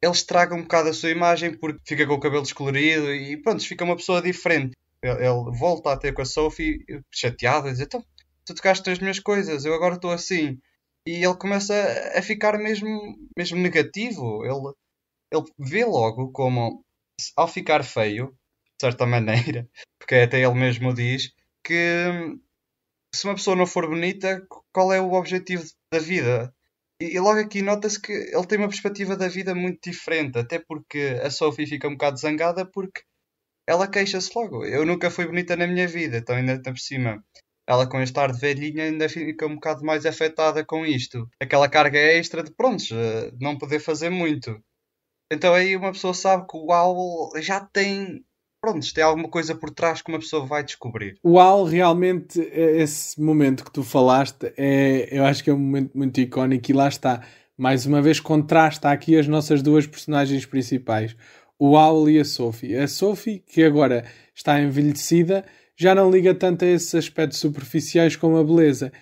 [0.00, 3.66] ele estraga um bocado a sua imagem porque fica com o cabelo descolorido e pronto,
[3.66, 4.76] fica uma pessoa diferente.
[5.02, 8.04] Ele, ele volta a ter com a Sophie chateado e diz: Então,
[8.44, 10.58] tu tocaste as minhas coisas, eu agora estou assim
[11.06, 11.74] e ele começa
[12.14, 14.44] a ficar mesmo, mesmo negativo.
[14.44, 14.74] Ele,
[15.32, 16.84] ele vê logo como,
[17.36, 21.32] ao ficar feio, de certa maneira, porque até ele mesmo diz
[21.64, 22.36] que
[23.14, 26.54] se uma pessoa não for bonita, qual é o objetivo da vida?
[27.00, 30.58] E, e logo aqui nota-se que ele tem uma perspectiva da vida muito diferente, até
[30.58, 33.02] porque a Sophie fica um bocado zangada porque
[33.70, 34.64] ela queixa-se logo.
[34.64, 37.22] Eu nunca fui bonita na minha vida, então ainda está por cima
[37.70, 41.28] ela com este ar de velhinha ainda fica um bocado mais afetada com isto.
[41.40, 44.60] Aquela carga extra de prontos, eh, não poder fazer muito.
[45.32, 48.24] Então aí uma pessoa sabe que o Owl já tem
[48.60, 51.16] pronto, tem alguma coisa por trás que uma pessoa vai descobrir.
[51.24, 55.96] Al, realmente, é esse momento que tu falaste, é, eu acho que é um momento
[55.96, 57.22] muito icónico e lá está.
[57.56, 61.14] Mais uma vez, contrasta aqui as nossas duas personagens principais,
[61.60, 62.76] o Al e a Sophie.
[62.76, 65.44] A Sophie, que agora está envelhecida,
[65.76, 68.92] já não liga tanto a esses aspectos superficiais como a beleza.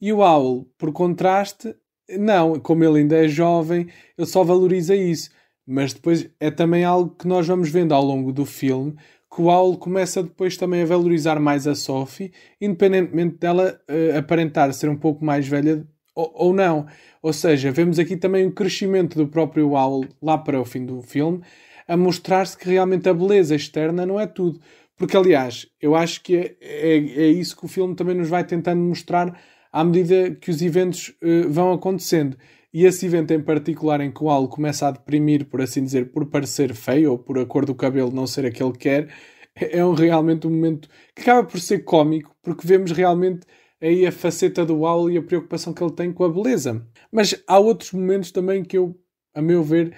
[0.00, 1.76] E o Al, por contraste,
[2.18, 3.86] não, como ele ainda é jovem,
[4.18, 5.30] ele só valoriza isso
[5.66, 8.94] mas depois é também algo que nós vamos vendo ao longo do filme
[9.34, 14.72] que o Owl começa depois também a valorizar mais a Sophie, independentemente dela uh, aparentar
[14.72, 16.86] ser um pouco mais velha ou, ou, não.
[17.20, 21.02] Ou seja, vemos aqui também o crescimento do próprio Owl lá para o fim do
[21.02, 21.42] filme,
[21.86, 24.60] a mostrar-se que realmente a beleza externa não é tudo.
[24.96, 28.44] Porque, aliás, eu acho que é, é, é isso que o filme também nos vai
[28.44, 29.38] tentando mostrar
[29.72, 32.36] à medida que os eventos uh, vão acontecendo.
[32.72, 36.12] E esse evento em particular em que o Al começa a deprimir, por assim dizer,
[36.12, 39.08] por parecer feio ou por a cor do cabelo não ser aquele que quer,
[39.54, 43.46] é um, realmente um momento que acaba por ser cómico, porque vemos realmente
[43.80, 46.86] aí a faceta do Al e a preocupação que ele tem com a beleza.
[47.10, 48.94] Mas há outros momentos também que eu,
[49.34, 49.94] a meu ver,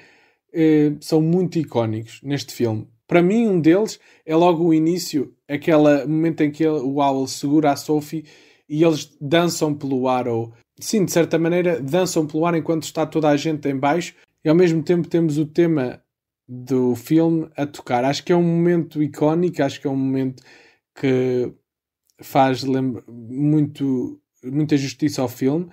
[0.53, 2.89] eh, são muito icónicos neste filme.
[3.07, 7.27] Para mim, um deles é logo o início, aquele momento em que ele, o Owl
[7.27, 8.25] segura a Sophie
[8.69, 13.07] e eles dançam pelo ar ou sim, de certa maneira, dançam pelo ar enquanto está
[13.07, 16.03] toda a gente em baixo e ao mesmo tempo temos o tema
[16.47, 18.05] do filme a tocar.
[18.05, 20.43] Acho que é um momento icónico, acho que é um momento
[20.95, 21.53] que
[22.21, 25.69] faz muito, muita justiça ao filme.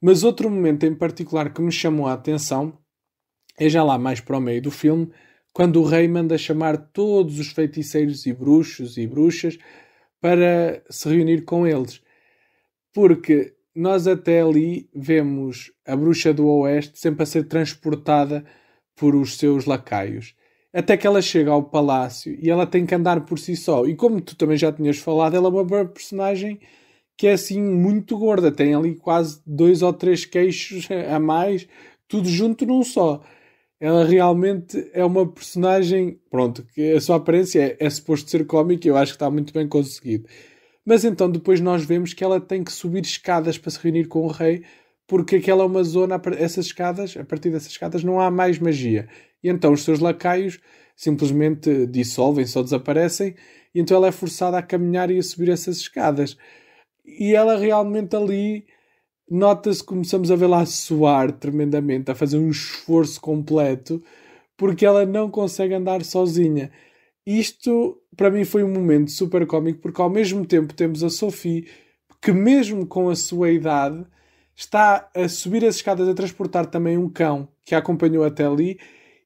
[0.00, 2.78] Mas outro momento em particular que me chamou a atenção
[3.58, 5.10] é já lá mais para o meio do filme,
[5.52, 9.58] quando o rei manda chamar todos os feiticeiros e bruxos e bruxas
[10.20, 12.00] para se reunir com eles.
[12.92, 18.44] Porque nós até ali vemos a bruxa do Oeste sempre a ser transportada
[18.96, 20.34] por os seus lacaios.
[20.72, 23.86] Até que ela chega ao palácio e ela tem que andar por si só.
[23.86, 26.60] E como tu também já tinhas falado, ela é uma personagem
[27.16, 28.52] que é assim muito gorda.
[28.52, 31.66] Tem ali quase dois ou três queixos a mais,
[32.06, 33.22] tudo junto num só.
[33.80, 38.86] Ela realmente é uma personagem, pronto, que a sua aparência é, é suposto ser cómica
[38.86, 40.28] e eu acho que está muito bem conseguido.
[40.84, 44.20] Mas então depois nós vemos que ela tem que subir escadas para se reunir com
[44.20, 44.64] o rei,
[45.06, 49.08] porque aquela é uma zona, essas escadas, a partir dessas escadas não há mais magia.
[49.42, 50.60] E então os seus lacaios
[50.94, 53.34] simplesmente dissolvem-se ou desaparecem,
[53.74, 56.36] e então ela é forçada a caminhar e a subir essas escadas.
[57.04, 58.66] E ela realmente ali
[59.30, 64.02] nota-se começamos a vê-la a suar tremendamente, a fazer um esforço completo,
[64.56, 66.70] porque ela não consegue andar sozinha.
[67.24, 71.68] Isto para mim foi um momento super cómico porque ao mesmo tempo temos a Sophie
[72.20, 74.04] que mesmo com a sua idade
[74.54, 78.78] está a subir as escadas a transportar também um cão que a acompanhou até ali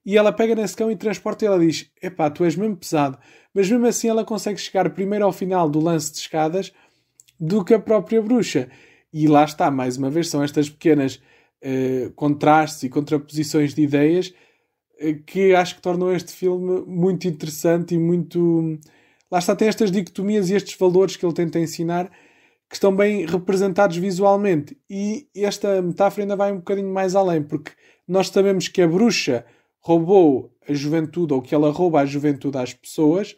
[0.04, 3.18] e ela pega nesse cão e transporta e ela diz epá, tu és mesmo pesado
[3.52, 6.72] mas mesmo assim ela consegue chegar primeiro ao final do lance de escadas
[7.40, 8.68] do que a própria bruxa
[9.14, 11.22] e lá está, mais uma vez, são estas pequenas
[11.62, 14.34] uh, contrastes e contraposições de ideias
[15.26, 18.78] que acho que tornam este filme muito interessante e muito.
[19.30, 22.10] Lá está, tem estas dicotomias e estes valores que ele tenta ensinar
[22.68, 24.76] que estão bem representados visualmente.
[24.88, 27.72] E esta metáfora ainda vai um bocadinho mais além, porque
[28.06, 29.44] nós sabemos que a bruxa
[29.80, 33.36] roubou a juventude, ou que ela rouba a juventude às pessoas,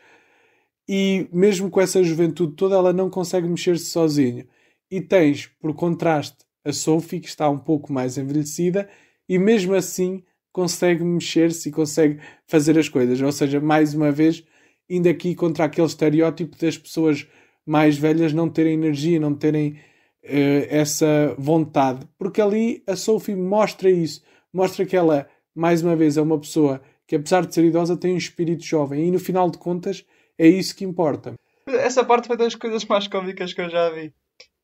[0.89, 4.47] e mesmo com essa juventude toda, ela não consegue mexer-se sozinha.
[4.91, 8.89] E tens, por contraste, a Sophie, que está um pouco mais envelhecida,
[9.29, 10.23] e mesmo assim
[10.53, 13.21] consegue mexer-se e consegue fazer as coisas.
[13.21, 14.45] Ou seja, mais uma vez,
[14.89, 17.27] indo aqui contra aquele estereótipo das pessoas
[17.65, 19.79] mais velhas não terem energia, não terem
[20.25, 22.07] uh, essa vontade.
[22.19, 24.23] Porque ali a Sophie mostra isso.
[24.53, 28.15] Mostra que ela, mais uma vez, é uma pessoa que, apesar de ser idosa, tem
[28.15, 29.07] um espírito jovem.
[29.07, 30.05] E no final de contas,
[30.39, 31.35] é isso que importa.
[31.69, 34.13] Essa parte foi das coisas mais cómicas que eu já vi.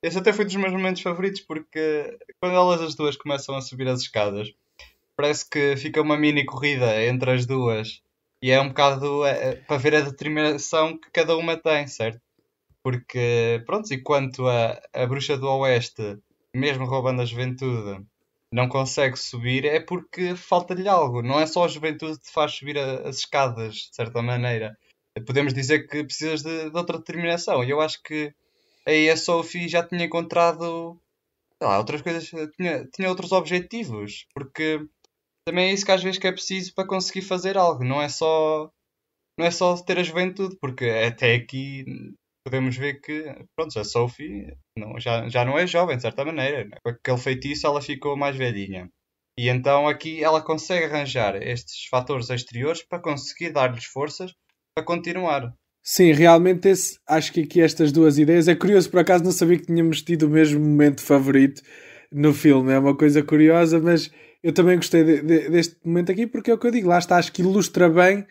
[0.03, 3.87] Esse até foi dos meus momentos favoritos, porque quando elas as duas começam a subir
[3.87, 4.53] as escadas,
[5.17, 8.03] parece que fica uma mini corrida entre as duas.
[8.43, 12.21] E é um bocado é, é, para ver a determinação que cada uma tem, certo?
[12.83, 16.19] Porque, pronto, enquanto a, a bruxa do Oeste,
[16.53, 18.05] mesmo roubando a juventude,
[18.53, 21.23] não consegue subir, é porque falta-lhe algo.
[21.23, 24.77] Não é só a juventude que te faz subir a, as escadas, de certa maneira.
[25.25, 27.63] Podemos dizer que precisas de, de outra determinação.
[27.63, 28.35] E eu acho que
[28.87, 31.01] aí a Sophie já tinha encontrado
[31.63, 34.27] lá, outras coisas, tinha, tinha outros objetivos.
[34.35, 34.81] Porque
[35.47, 37.85] também é isso que às vezes que é preciso para conseguir fazer algo.
[37.85, 38.71] Não é só
[39.39, 41.85] não é só ter a juventude, porque até aqui
[42.45, 46.69] podemos ver que pronto, a Sophie não, já, já não é jovem, de certa maneira.
[46.83, 48.91] Com aquele feitiço ela ficou mais velhinha.
[49.39, 54.35] E então aqui ela consegue arranjar estes fatores exteriores para conseguir dar-lhes forças
[54.75, 55.55] para continuar.
[55.83, 59.59] Sim, realmente esse, acho que aqui estas duas ideias é curioso, por acaso não sabia
[59.59, 61.61] que tínhamos tido o mesmo momento favorito
[62.11, 64.11] no filme, é uma coisa curiosa, mas
[64.43, 66.99] eu também gostei de, de, deste momento aqui porque é o que eu digo, lá
[66.99, 68.25] está, acho que ilustra bem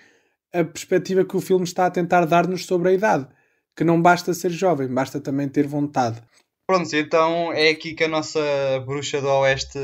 [0.54, 3.28] a perspectiva que o filme está a tentar dar-nos sobre a idade,
[3.76, 6.22] que não basta ser jovem, basta também ter vontade.
[6.66, 8.40] Pronto, então é aqui que a nossa
[8.86, 9.78] bruxa do Oeste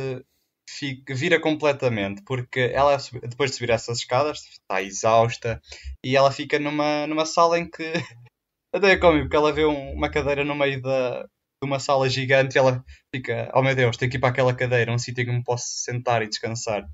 [0.69, 5.62] fica, vira completamente, porque ela, depois de subir essas escadas, está exausta
[6.03, 7.84] e ela fica numa, numa sala em que
[8.73, 11.30] até é cómico, porque ela vê um, uma cadeira no meio da, de
[11.63, 14.91] uma sala gigante e ela fica, oh meu Deus, tenho que ir para aquela cadeira,
[14.91, 16.88] um sítio em que me posso sentar e descansar.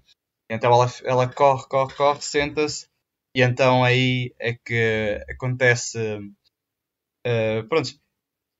[0.50, 2.88] Então ela, ela corre, corre, corre, senta-se
[3.36, 5.98] e então aí é que acontece.
[7.26, 7.90] Uh, pronto,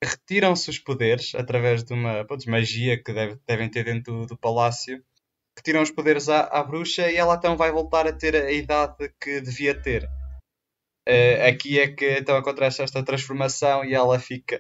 [0.04, 5.04] retiram-se os poderes através de uma magia que deve, devem ter dentro do, do palácio.
[5.58, 9.14] Retiram os poderes à, à, bruxa e ela então vai voltar a ter a idade
[9.20, 10.04] que devia ter.
[11.08, 14.60] Uh, aqui é que então acontece esta transformação e ela fica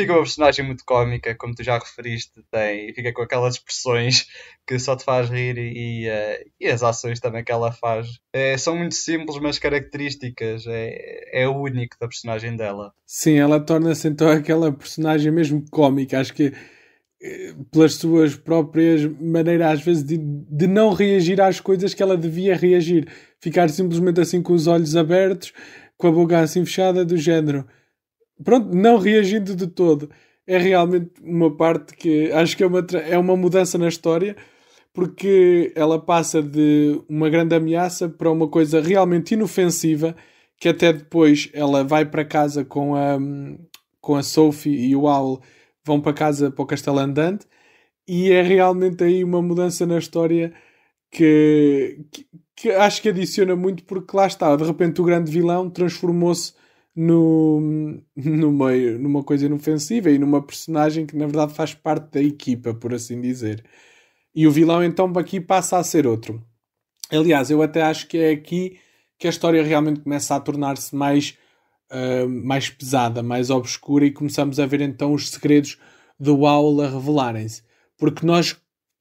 [0.00, 4.28] Fica uma personagem muito cómica, como tu já referiste, tem, fica com aquelas expressões
[4.64, 8.56] que só te faz rir e, uh, e as ações também que ela faz é,
[8.56, 10.66] são muito simples, mas características.
[10.68, 12.92] É, é o único da personagem dela.
[13.04, 16.20] Sim, ela torna-se então aquela personagem mesmo cómica.
[16.20, 16.52] Acho que
[17.20, 22.16] eh, pelas suas próprias maneiras, às vezes, de, de não reagir às coisas que ela
[22.16, 23.08] devia reagir.
[23.40, 25.52] Ficar simplesmente assim com os olhos abertos,
[25.96, 27.66] com a boca assim fechada, do género
[28.42, 30.10] pronto, não reagindo de todo.
[30.46, 34.36] É realmente uma parte que acho que é uma, é uma mudança na história,
[34.92, 40.16] porque ela passa de uma grande ameaça para uma coisa realmente inofensiva,
[40.58, 43.18] que até depois ela vai para casa com a,
[44.00, 45.40] com a Sophie e o Owl,
[45.84, 47.46] vão para casa para o Castelo Andante,
[48.08, 50.52] e é realmente aí uma mudança na história
[51.10, 55.70] que, que, que acho que adiciona muito, porque lá está, de repente o grande vilão
[55.70, 56.54] transformou-se
[56.98, 57.60] no,
[58.16, 62.74] no meio, numa coisa inofensiva e numa personagem que na verdade faz parte da equipa,
[62.74, 63.64] por assim dizer.
[64.34, 66.44] E o vilão então aqui passa a ser outro.
[67.08, 68.80] Aliás, eu até acho que é aqui
[69.16, 71.38] que a história realmente começa a tornar-se mais,
[71.92, 75.78] uh, mais pesada, mais obscura e começamos a ver então os segredos
[76.18, 77.62] do Owl a revelarem-se.
[77.96, 78.56] Porque nós,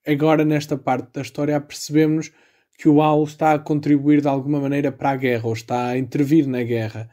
[0.05, 2.31] agora nesta parte da história, percebemos
[2.77, 5.97] que o Owl está a contribuir de alguma maneira para a guerra ou está a
[5.97, 7.09] intervir na guerra.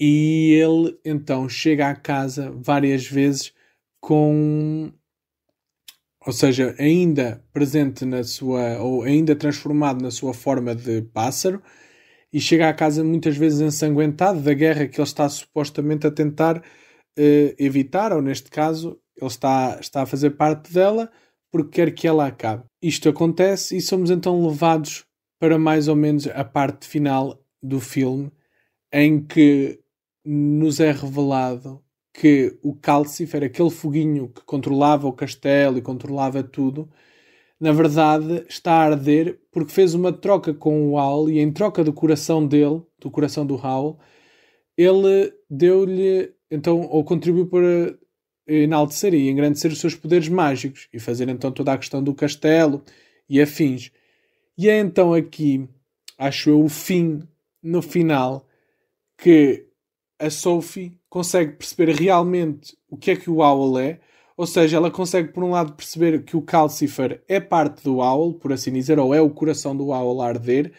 [0.00, 3.52] E ele então chega à casa várias vezes
[4.00, 4.92] com.
[6.26, 8.78] Ou seja, ainda presente na sua.
[8.80, 11.62] ou ainda transformado na sua forma de pássaro,
[12.32, 16.58] e chega à casa muitas vezes ensanguentado da guerra que ele está supostamente a tentar
[16.58, 21.10] uh, evitar, ou neste caso, ele está, está a fazer parte dela
[21.50, 22.64] porque quer que ela acabe.
[22.82, 25.04] Isto acontece e somos então levados
[25.40, 28.30] para mais ou menos a parte final do filme,
[28.92, 29.80] em que
[30.30, 36.90] nos é revelado que o Calcifer, aquele foguinho que controlava o castelo e controlava tudo,
[37.58, 41.82] na verdade está a arder porque fez uma troca com o Howl e em troca
[41.82, 43.98] do coração dele, do coração do Howl,
[44.76, 47.98] ele deu-lhe, então, ou contribuiu para
[48.46, 52.84] enaltecer e engrandecer os seus poderes mágicos e fazer então toda a questão do castelo
[53.28, 53.90] e afins.
[54.58, 55.66] E é então aqui,
[56.18, 57.22] acho eu, o fim,
[57.62, 58.46] no final,
[59.16, 59.67] que
[60.18, 64.00] a Sophie consegue perceber realmente o que é que o Owl é,
[64.36, 68.34] ou seja, ela consegue por um lado perceber que o Calcifer é parte do Owl,
[68.34, 70.72] por assim dizer, ou é o coração do Owl a arder,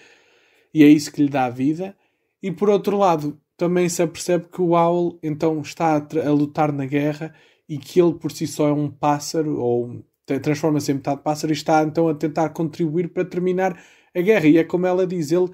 [0.74, 1.96] e é isso que lhe dá vida,
[2.42, 6.72] e por outro lado também se apercebe que o Owl então está a, a lutar
[6.72, 7.34] na guerra
[7.68, 11.56] e que ele por si só é um pássaro, ou transforma-se em metade pássaro, e
[11.56, 13.78] está então a tentar contribuir para terminar
[14.16, 14.48] a guerra.
[14.48, 15.50] E é como ela diz, ele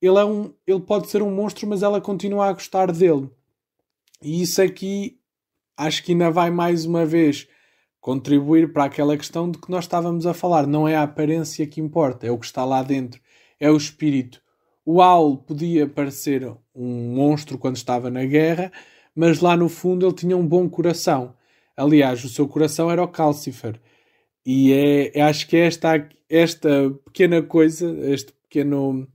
[0.00, 3.30] ele, é um, ele pode ser um monstro, mas ela continua a gostar dele.
[4.22, 5.18] E isso aqui
[5.76, 7.48] acho que ainda vai mais uma vez
[8.00, 10.66] contribuir para aquela questão de que nós estávamos a falar.
[10.66, 13.20] Não é a aparência que importa, é o que está lá dentro,
[13.58, 14.42] é o espírito.
[14.84, 18.72] O Owl podia parecer um monstro quando estava na guerra,
[19.14, 21.34] mas lá no fundo ele tinha um bom coração.
[21.76, 23.80] Aliás, o seu coração era o Calcifer.
[24.44, 24.72] E
[25.14, 29.06] é, acho que é esta, esta pequena coisa, este pequeno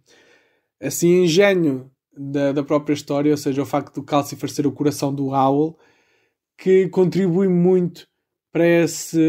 [0.81, 5.13] assim engenho da, da própria história, ou seja, o facto do Calcifer ser o coração
[5.13, 5.77] do Owl,
[6.57, 8.07] que contribui muito
[8.51, 9.19] para, esse,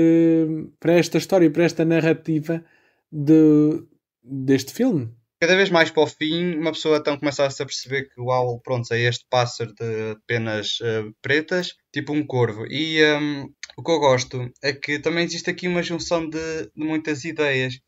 [0.79, 2.65] para esta história, para esta narrativa
[3.11, 3.85] de,
[4.23, 5.13] deste filme.
[5.41, 8.61] Cada vez mais para o fim, uma pessoa então começa a perceber que o Owl,
[8.61, 12.65] pronto, é este pássaro de penas uh, pretas, tipo um corvo.
[12.67, 16.85] E um, o que eu gosto é que também existe aqui uma junção de, de
[16.85, 17.79] muitas ideias,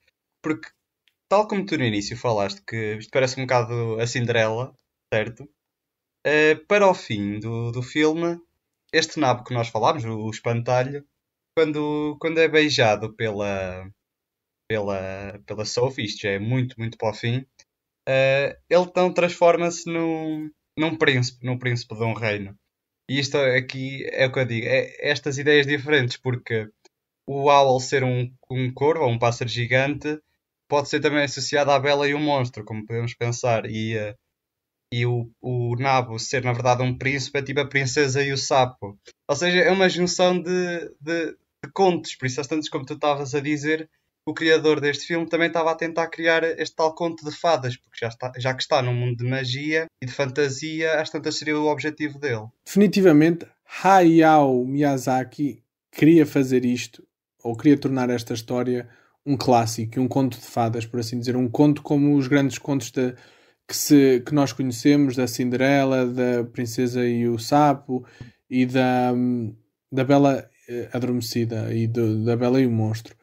[0.43, 0.69] porque
[1.29, 4.75] tal como tu no início falaste, que isto parece um bocado a Cinderela,
[5.13, 5.45] certo?
[6.27, 8.41] Uh, para o fim do, do filme,
[8.93, 11.05] este nabo que nós falámos, o, o espantalho,
[11.57, 13.89] quando, quando é beijado pela,
[14.69, 17.39] pela, pela Sophie, isto já é muito, muito para o fim,
[18.09, 22.57] uh, ele então transforma-se num, num príncipe, num príncipe de um reino.
[23.11, 26.69] E isto aqui é o que eu digo, é estas ideias diferentes, porque
[27.27, 30.21] o owl ser um, um corvo um pássaro gigante
[30.69, 34.15] pode ser também associado à bela e o monstro, como podemos pensar, e, uh,
[34.93, 38.39] e o, o nabo ser na verdade um príncipe é tipo a princesa e o
[38.39, 38.99] sapo.
[39.29, 41.33] Ou seja, é uma junção de, de,
[41.65, 43.89] de contos, por isso, às tantas como tu estavas a dizer,
[44.27, 47.99] o criador deste filme também estava a tentar criar este tal conto de fadas, porque
[47.99, 51.59] já, está, já que está num mundo de magia e de fantasia, às tantas seria
[51.59, 52.47] o objetivo dele.
[52.67, 53.47] Definitivamente,
[53.83, 57.03] Hayao Miyazaki queria fazer isto,
[57.43, 58.87] ou queria tornar esta história
[59.29, 62.91] um clássico, um conto de fadas, por assim dizer, um conto como os grandes contos
[62.91, 63.15] de,
[63.67, 68.07] que, se, que nós conhecemos, da Cinderela, da Princesa e o Sapo
[68.49, 69.13] e da,
[69.93, 73.15] da Bela eh, Adormecida e do, da Bela e o Monstro.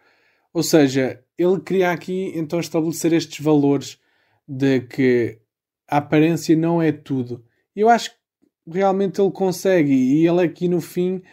[0.54, 4.00] Ou seja, ele queria aqui então estabelecer estes valores
[4.48, 5.40] de que
[5.88, 7.44] a aparência não é tudo.
[7.76, 8.18] Eu acho que
[8.68, 11.24] realmente ele consegue e ele aqui no fim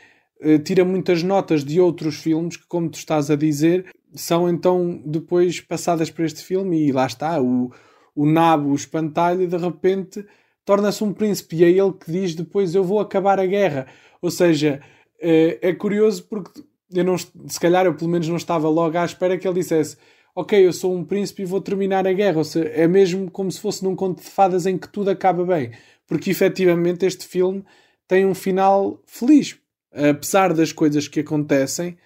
[0.41, 5.01] eh, tira muitas notas de outros filmes que, como tu estás a dizer, são então
[5.05, 7.73] depois passadas para este filme e lá está, o,
[8.15, 10.25] o nabo, o espantalho, de repente
[10.65, 13.87] torna-se um príncipe e é ele que diz depois eu vou acabar a guerra.
[14.21, 14.81] Ou seja,
[15.21, 19.05] é, é curioso porque eu não, se calhar eu pelo menos não estava logo à
[19.05, 19.97] espera que ele dissesse
[20.35, 22.39] ok, eu sou um príncipe e vou terminar a guerra.
[22.39, 25.45] Ou seja, é mesmo como se fosse num conto de fadas em que tudo acaba
[25.45, 25.73] bem.
[26.07, 27.65] Porque efetivamente este filme
[28.09, 29.59] tem um final feliz.
[29.93, 31.99] Apesar das coisas que acontecem,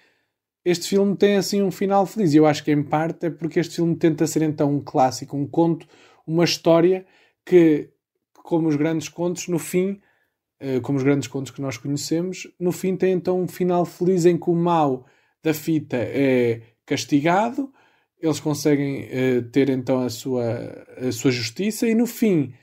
[0.69, 2.33] este filme tem assim um final feliz.
[2.33, 5.37] E eu acho que em parte é porque este filme tenta ser então um clássico,
[5.37, 5.87] um conto,
[6.25, 7.05] uma história
[7.45, 7.89] que,
[8.33, 10.01] como os grandes contos, no fim
[10.59, 14.25] eh, como os grandes contos que nós conhecemos, no fim tem então um final feliz
[14.25, 15.05] em que o mal
[15.43, 17.71] da fita é castigado,
[18.19, 20.43] eles conseguem uh, ter então a sua,
[20.97, 22.53] a sua justiça e no fim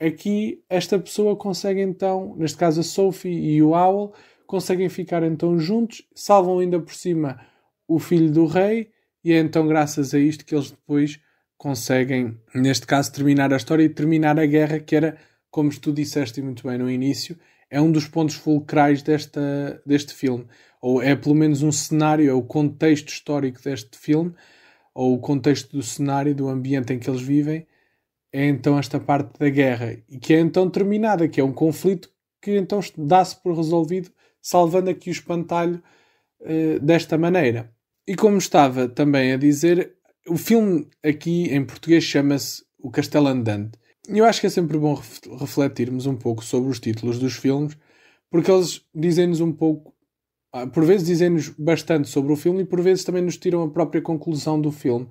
[0.00, 4.12] aqui esta pessoa consegue então, neste caso a Sophie e o Owl,
[4.46, 7.40] conseguem ficar então juntos, salvam ainda por cima
[7.88, 8.90] o filho do rei
[9.24, 11.20] e é então graças a isto que eles depois
[11.56, 15.16] conseguem, neste caso, terminar a história e terminar a guerra que era
[15.50, 17.38] como tu disseste muito bem no início,
[17.70, 20.46] é um dos pontos fulcrais desta, deste filme.
[20.80, 24.34] Ou é pelo menos um cenário, é o contexto histórico deste filme,
[24.94, 27.66] ou o contexto do cenário, do ambiente em que eles vivem,
[28.32, 29.96] é então esta parte da guerra.
[30.08, 34.10] E que é então terminada, que é um conflito que então dá-se por resolvido,
[34.48, 35.82] salvando aqui o espantalho
[36.40, 37.72] uh, desta maneira.
[38.06, 39.94] E como estava também a dizer,
[40.28, 43.78] o filme aqui em português chama-se O Castelo Andante
[44.08, 45.00] eu acho que é sempre bom
[45.38, 47.76] refletirmos um pouco sobre os títulos dos filmes,
[48.30, 49.94] porque eles dizem-nos um pouco,
[50.52, 53.70] ah, por vezes dizem-nos bastante sobre o filme e por vezes também nos tiram a
[53.70, 55.06] própria conclusão do filme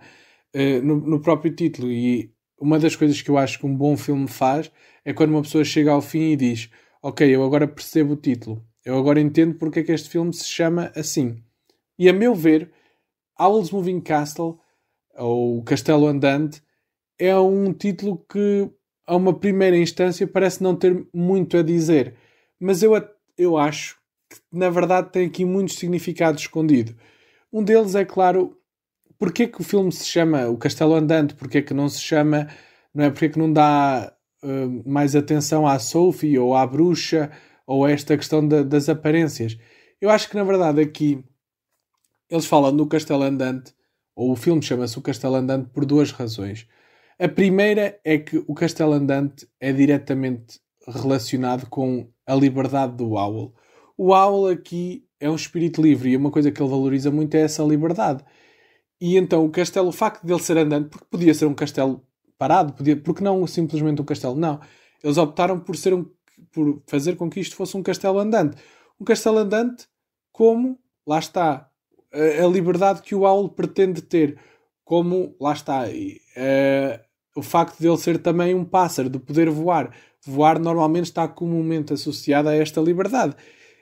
[0.56, 1.92] uh, no, no, próprio título.
[1.92, 4.72] E uma das coisas que eu acho que um bom filme faz
[5.04, 6.70] é quando uma pessoa chega ao fim e diz:
[7.02, 10.46] Ok, eu agora percebo o título, eu agora entendo porque é que este filme se
[10.46, 11.44] chama assim.
[11.98, 12.72] E a meu ver,
[13.40, 14.60] Owl's Moving Castle,
[15.18, 16.62] ou Castelo Andante,
[17.18, 18.70] é um título que
[19.08, 22.16] a uma primeira instância parece não ter muito a dizer,
[22.60, 22.92] mas eu,
[23.38, 23.98] eu acho
[24.30, 26.96] que na verdade tem aqui muitos significados escondidos.
[27.52, 28.58] Um deles é claro,
[29.18, 32.48] porque que o filme se chama O Castelo Andante, porque que não se chama,
[32.94, 33.10] não é?
[33.10, 34.14] Porque que não dá
[34.44, 37.32] uh, mais atenção à Sophie ou à bruxa
[37.66, 39.58] ou esta questão da, das aparências.
[40.00, 41.24] Eu acho que na verdade aqui
[42.30, 43.74] eles falam do Castelo Andante,
[44.16, 46.68] ou o filme chama-se O Castelo Andante por duas razões.
[47.20, 53.54] A primeira é que o Castelo Andante é diretamente relacionado com a liberdade do Owl.
[53.98, 57.42] O Owl aqui é um espírito livre e uma coisa que ele valoriza muito é
[57.42, 58.24] essa liberdade.
[59.00, 62.06] E então o castelo, o facto de ele ser andante, porque podia ser um castelo
[62.38, 64.60] parado, podia, porque não simplesmente um castelo, não.
[65.04, 66.06] Eles optaram por, ser um,
[66.52, 68.58] por fazer com que isto fosse um castelo andante.
[69.00, 69.88] Um castelo andante
[70.32, 71.70] como, lá está,
[72.14, 74.40] a, a liberdade que o Owl pretende ter.
[74.84, 75.86] Como, lá está,
[77.36, 79.96] o facto de ele ser também um pássaro, de poder voar.
[80.26, 83.36] Voar normalmente está comumente associado a esta liberdade.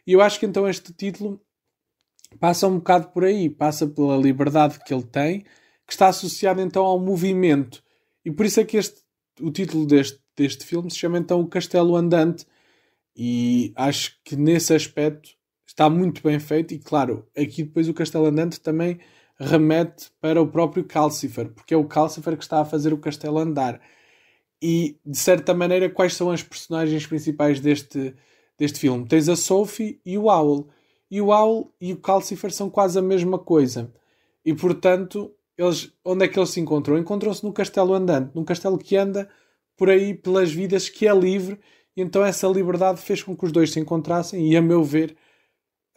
[0.06, 1.42] E eu acho que então este título
[2.40, 5.42] passa um bocado por aí, passa pela liberdade que ele tem,
[5.86, 7.84] que está associado então ao movimento.
[8.26, 9.02] E por isso é que este,
[9.42, 12.46] o título deste, deste filme se chama então O Castelo Andante.
[13.16, 15.32] E acho que nesse aspecto
[15.66, 16.74] está muito bem feito.
[16.74, 19.00] E claro, aqui depois o Castelo Andante também
[19.40, 23.40] remete para o próprio Calcifer, porque é o Calcifer que está a fazer o castelo
[23.40, 23.82] andar.
[24.62, 28.16] E, de certa maneira, quais são as personagens principais deste,
[28.58, 29.06] deste filme?
[29.06, 30.70] Tens a Sophie e o Owl.
[31.12, 33.92] E o Owl e o Calcifer são quase a mesma coisa.
[34.46, 36.98] E, portanto, eles, onde é que eles se encontram?
[36.98, 39.30] Encontram-se no castelo andante, num castelo que anda
[39.78, 41.60] por aí pelas vidas, que é livre.
[41.96, 45.16] E então essa liberdade fez com que os dois se encontrassem e, a meu ver,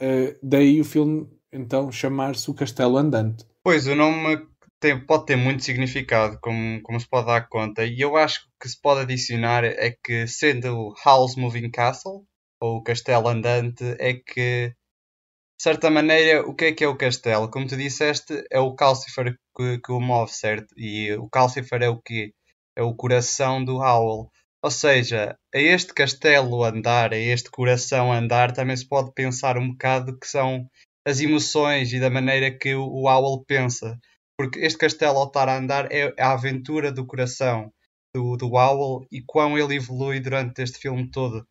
[0.01, 3.45] uh, daí o filme então chamar-se o Castelo Andante.
[3.63, 4.47] Pois, o nome
[4.79, 8.69] tem, pode ter muito significado, como, como se pode dar conta, e eu acho que
[8.69, 12.25] se pode adicionar é que, sendo o House Moving Castle,
[12.61, 16.97] ou o Castelo Andante, é que, de certa maneira, o que é que é o
[16.97, 17.51] castelo?
[17.51, 20.75] Como tu disseste, é o Calcifer que, que o move, certo?
[20.77, 22.33] E o Calcifer é o que?
[22.77, 24.31] É o coração do Howl.
[24.63, 29.71] Ou seja, a este castelo andar, a este coração andar, também se pode pensar um
[29.71, 30.69] bocado que são
[31.07, 33.99] as emoções e da maneira que o, Owl pensa.
[34.37, 37.73] Porque este castelo ao estar a andar é a aventura do coração
[38.15, 41.47] do, do Owl e quão ele evolui durante este filme todo.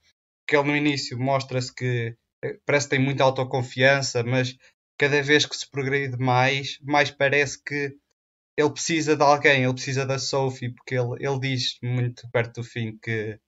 [0.47, 4.55] Que ele no início mostra-se que eh, parece que tem muita autoconfiança, mas
[4.99, 7.95] cada vez que se progride mais, mais parece que
[8.57, 12.63] ele precisa de alguém, ele precisa da Sophie, porque ele, ele diz muito perto do
[12.63, 13.39] fim que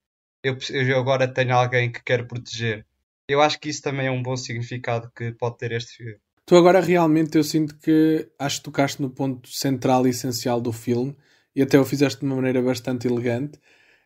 [0.42, 2.86] eu, eu agora tenho alguém que quero proteger.
[3.28, 6.20] Eu acho que isso também é um bom significado que pode ter este filme.
[6.46, 10.72] Tu agora realmente eu sinto que acho que tocaste no ponto central e essencial do
[10.72, 11.14] filme
[11.54, 13.60] e até o fizeste de uma maneira bastante elegante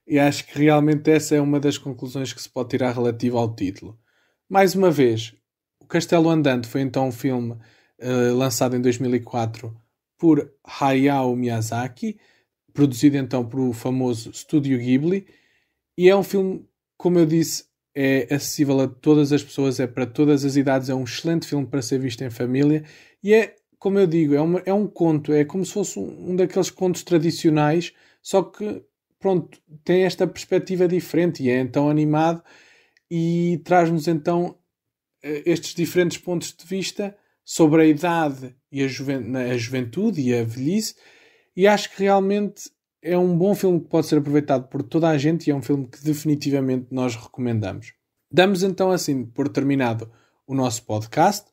[0.07, 3.55] e acho que realmente essa é uma das conclusões que se pode tirar relativa ao
[3.55, 3.97] título.
[4.49, 5.35] Mais uma vez,
[5.81, 9.73] O Castelo Andante foi então um filme uh, lançado em 2004
[10.23, 12.17] por Hayao Miyazaki,
[12.73, 15.27] produzido então por o famoso Estúdio Ghibli,
[15.99, 16.65] e é um filme,
[16.97, 20.95] como eu disse, é acessível a todas as pessoas, é para todas as idades, é
[20.95, 22.85] um excelente filme para ser visto em família
[23.21, 26.31] e é, como eu digo, é, uma, é um conto, é como se fosse um,
[26.31, 27.93] um daqueles contos tradicionais,
[28.23, 28.81] só que
[29.19, 32.45] pronto, tem esta perspectiva diferente e é então animado
[33.11, 34.57] e traz-nos então
[35.21, 37.13] eh, estes diferentes pontos de vista
[37.45, 40.95] sobre a idade e a, juven a juventude e a velhice
[41.55, 42.71] e acho que realmente
[43.03, 45.61] é um bom filme que pode ser aproveitado por toda a gente e é um
[45.61, 47.93] filme que definitivamente nós recomendamos.
[48.31, 50.11] Damos então assim por terminado
[50.47, 51.51] o nosso podcast.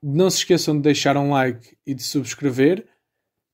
[0.00, 2.86] Não se esqueçam de deixar um like e de subscrever.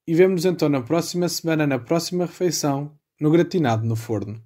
[0.06, 4.42] E vemos então na próxima semana, na próxima refeição, no Gratinado no Forno.